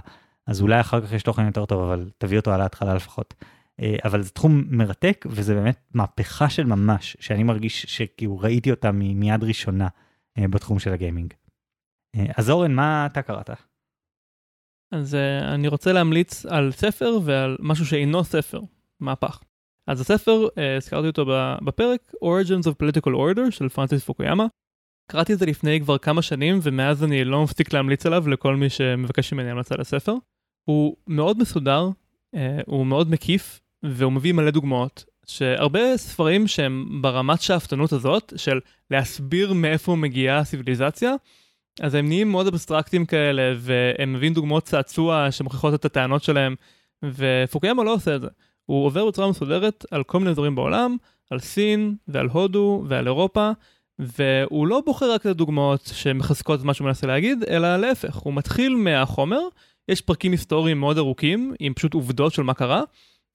[0.48, 3.34] אז אולי אחר כך יש תוכן יותר טוב, אבל תביא אותו על ההתחלה לפחות.
[3.82, 8.92] אה, אבל זה תחום מרתק, וזה באמת מהפכה של ממש, שאני מרגיש שכאילו ראיתי אותה
[8.92, 9.88] מיד ראשונה
[10.38, 11.34] אה, בתחום של הגיימינג.
[12.16, 13.50] אה, אז אורן, מה אתה קראת?
[14.92, 18.62] אז uh, אני רוצה להמליץ על ספר ועל משהו שאינו ספר,
[19.00, 19.44] מהפך.
[19.88, 21.26] אז הספר, uh, הזכרתי אותו
[21.66, 24.48] בפרק, Origins of Political Order של פרנסיס פוקויאמה.
[25.12, 28.70] קראתי את זה לפני כבר כמה שנים, ומאז אני לא מפסיק להמליץ עליו לכל מי
[28.70, 30.14] שמבקש ממני המלצה לספר.
[30.66, 31.90] הוא מאוד מסודר,
[32.36, 35.06] uh, הוא מאוד מקיף, והוא מביא מלא דוגמאות.
[35.26, 38.60] שהרבה ספרים שהם ברמת שאפתנות הזאת, של
[38.92, 41.14] להסביר מאיפה מגיעה הסיביליזציה,
[41.80, 46.56] אז הם נהיים מאוד אבסטרקטיים כאלה, והם מביאים דוגמאות צעצוע שמוכיחות את הטענות שלהם,
[47.04, 48.28] ופוקיאמה לא עושה את זה.
[48.66, 50.98] הוא עובר בצורה מסודרת על כל מיני דברים בעולם,
[51.30, 53.52] על סין ועל הודו ועל אירופה,
[54.00, 58.34] והוא לא בוחר רק את הדוגמאות שמחזקות את מה שהוא מנסה להגיד, אלא להפך, הוא
[58.34, 59.42] מתחיל מהחומר,
[59.90, 62.84] יש פרקים היסטוריים מאוד ארוכים, עם פשוט עובדות של מה קרה,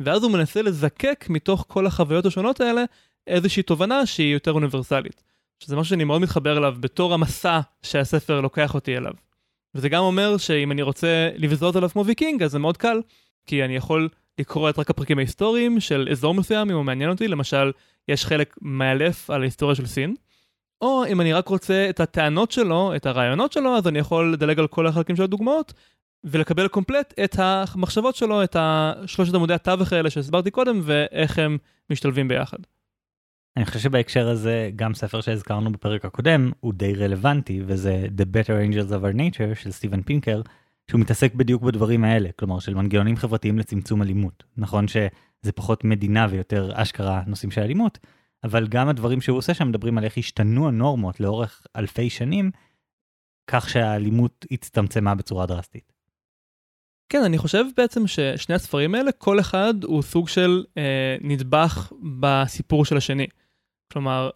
[0.01, 2.85] ואז הוא מנסה לזקק מתוך כל החוויות השונות האלה
[3.27, 5.23] איזושהי תובנה שהיא יותר אוניברסלית.
[5.65, 9.13] שזה משהו שאני מאוד מתחבר אליו בתור המסע שהספר לוקח אותי אליו.
[9.75, 13.01] וזה גם אומר שאם אני רוצה לבזות עליו כמו ויקינג, אז זה מאוד קל,
[13.47, 14.09] כי אני יכול
[14.39, 17.73] לקרוא את רק הפרקים ההיסטוריים של אזור מסוים, אם הוא מעניין אותי, למשל,
[18.09, 20.15] יש חלק מאלף על ההיסטוריה של סין,
[20.81, 24.59] או אם אני רק רוצה את הטענות שלו, את הרעיונות שלו, אז אני יכול לדלג
[24.59, 25.73] על כל החלקים של הדוגמאות,
[26.25, 28.57] ולקבל קומפלט את המחשבות שלו, את
[29.07, 31.59] שלושת עמודי התווך האלה שהסברתי קודם, ואיך הם
[31.91, 32.59] משתלבים ביחד.
[33.57, 38.73] אני חושב שבהקשר הזה גם ספר שהזכרנו בפרק הקודם הוא די רלוונטי וזה The Better
[38.73, 40.43] Angels of Our Nature של סטיבן פינקר
[40.91, 46.27] שהוא מתעסק בדיוק בדברים האלה כלומר של מנגנונים חברתיים לצמצום אלימות נכון שזה פחות מדינה
[46.31, 47.99] ויותר אשכרה נושאים של אלימות
[48.45, 52.51] אבל גם הדברים שהוא עושה שם מדברים על איך השתנו הנורמות לאורך אלפי שנים
[53.47, 55.93] כך שהאלימות הצטמצמה בצורה דרסטית.
[57.09, 62.85] כן, אני חושב בעצם ששני הספרים האלה, כל אחד הוא סוג של אה, נדבך בסיפור
[62.85, 63.27] של השני.
[63.95, 64.31] כלומר,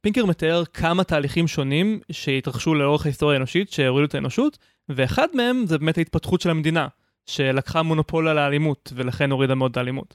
[0.00, 5.78] פינקר מתאר כמה תהליכים שונים שהתרחשו לאורך ההיסטוריה האנושית שהורידו את האנושות, ואחד מהם זה
[5.78, 6.88] באמת ההתפתחות של המדינה,
[7.26, 10.14] שלקחה מונופול על האלימות, ולכן הורידה מאוד את האלימות.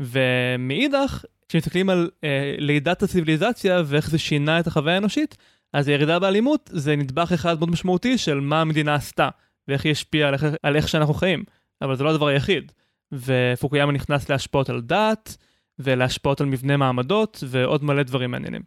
[0.00, 5.36] ומאידך, כשמסתכלים על אה, לידת הציוויליזציה ואיך זה שינה את החוויה האנושית,
[5.72, 9.28] אז הירידה באלימות זה נדבך אחד מאוד משמעותי של מה המדינה עשתה,
[9.68, 11.44] ואיך היא השפיעה על, על איך שאנחנו חיים.
[11.82, 12.72] אבל זה לא הדבר היחיד.
[13.12, 15.36] ופוקויאמה נכנס להשפעות על דת,
[15.82, 18.62] ולהשפעות על מבנה מעמדות, ועוד מלא דברים מעניינים.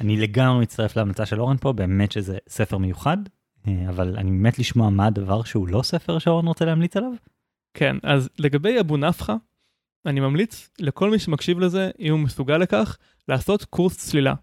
[0.00, 3.16] אני לגמרי מצטרף להמלצה של אורן פה, באמת שזה ספר מיוחד,
[3.68, 7.12] אה, אבל אני מת לשמוע מה הדבר שהוא לא ספר שאורן רוצה להמליץ עליו.
[7.74, 9.34] כן, אז לגבי אבו נפחא,
[10.06, 14.34] אני ממליץ לכל מי שמקשיב לזה, אם הוא מסוגל לכך, לעשות קורס צלילה.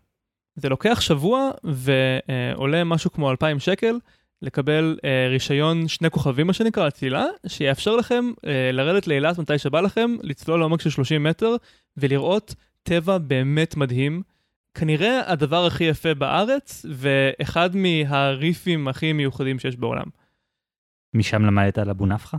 [0.55, 3.95] זה לוקח שבוע ועולה משהו כמו 2,000 שקל,
[4.41, 9.81] לקבל אה, רישיון שני כוכבים, מה שנקרא, הצלילה, שיאפשר לכם אה, לרדת לאילת מתי שבא
[9.81, 11.55] לכם, לצלול לעומק של 30 מטר
[11.97, 14.21] ולראות טבע באמת מדהים.
[14.73, 20.05] כנראה הדבר הכי יפה בארץ, ואחד מהריפים הכי מיוחדים שיש בעולם.
[21.13, 22.37] משם למדת על אבו נפחא?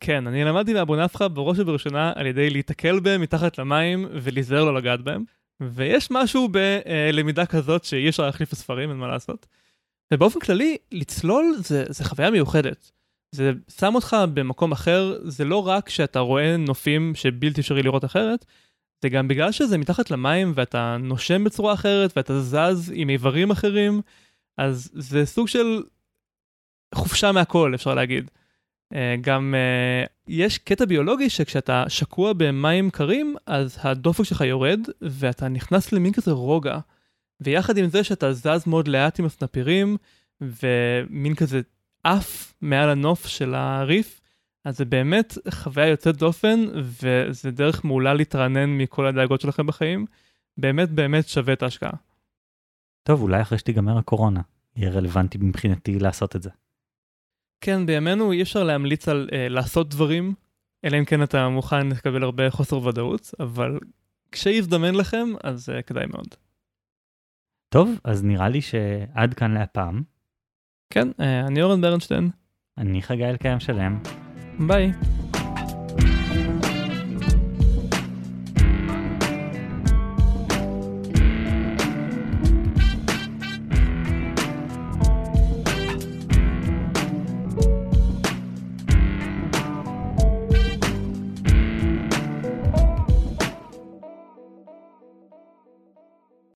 [0.00, 4.74] כן, אני למדתי מאבו נפחא בראש ובראשונה על ידי להיתקל בהם מתחת למים ולהיזהר לא
[4.74, 5.24] לגעת בהם.
[5.60, 9.46] ויש משהו בלמידה כזאת שאי אפשר להחליף הספרים, אין מה לעשות.
[10.14, 12.92] ובאופן כללי, לצלול זה, זה חוויה מיוחדת.
[13.32, 18.44] זה שם אותך במקום אחר, זה לא רק שאתה רואה נופים שבלתי אפשרי לראות אחרת,
[19.02, 24.00] זה גם בגלל שזה מתחת למים ואתה נושם בצורה אחרת ואתה זז עם איברים אחרים,
[24.58, 25.82] אז זה סוג של
[26.94, 28.30] חופשה מהכל, אפשר להגיד.
[28.94, 35.48] אה, גם אה, יש קטע ביולוגי שכשאתה שקוע במים קרים, אז הדופק שלך יורד ואתה
[35.48, 36.78] נכנס למין כזה רוגע.
[37.40, 39.96] ויחד עם זה שאתה זז מאוד לאט עם הסנפירים,
[40.40, 41.60] ומין כזה
[42.04, 44.20] עף מעל הנוף של הריף,
[44.64, 50.06] אז זה באמת חוויה יוצאת דופן, וזה דרך מעולה להתרענן מכל הדאגות שלכם בחיים.
[50.58, 51.92] באמת באמת שווה את ההשקעה.
[53.02, 54.40] טוב, אולי אחרי שתיגמר הקורונה,
[54.76, 56.50] יהיה רלוונטי מבחינתי לעשות את זה.
[57.60, 60.34] כן, בימינו אי אפשר להמליץ על אה, לעשות דברים,
[60.84, 63.78] אלא אם כן אתה מוכן לקבל הרבה חוסר ודאות, אבל
[64.32, 66.34] כשיזדמן לכם, אז אה, כדאי מאוד.
[67.68, 70.02] טוב, אז נראה לי שעד כאן להפעם.
[70.92, 72.30] כן, אה, אני אורן ברנשטיין.
[72.78, 73.98] אני חגי אלקיים שלם.
[74.66, 74.92] ביי.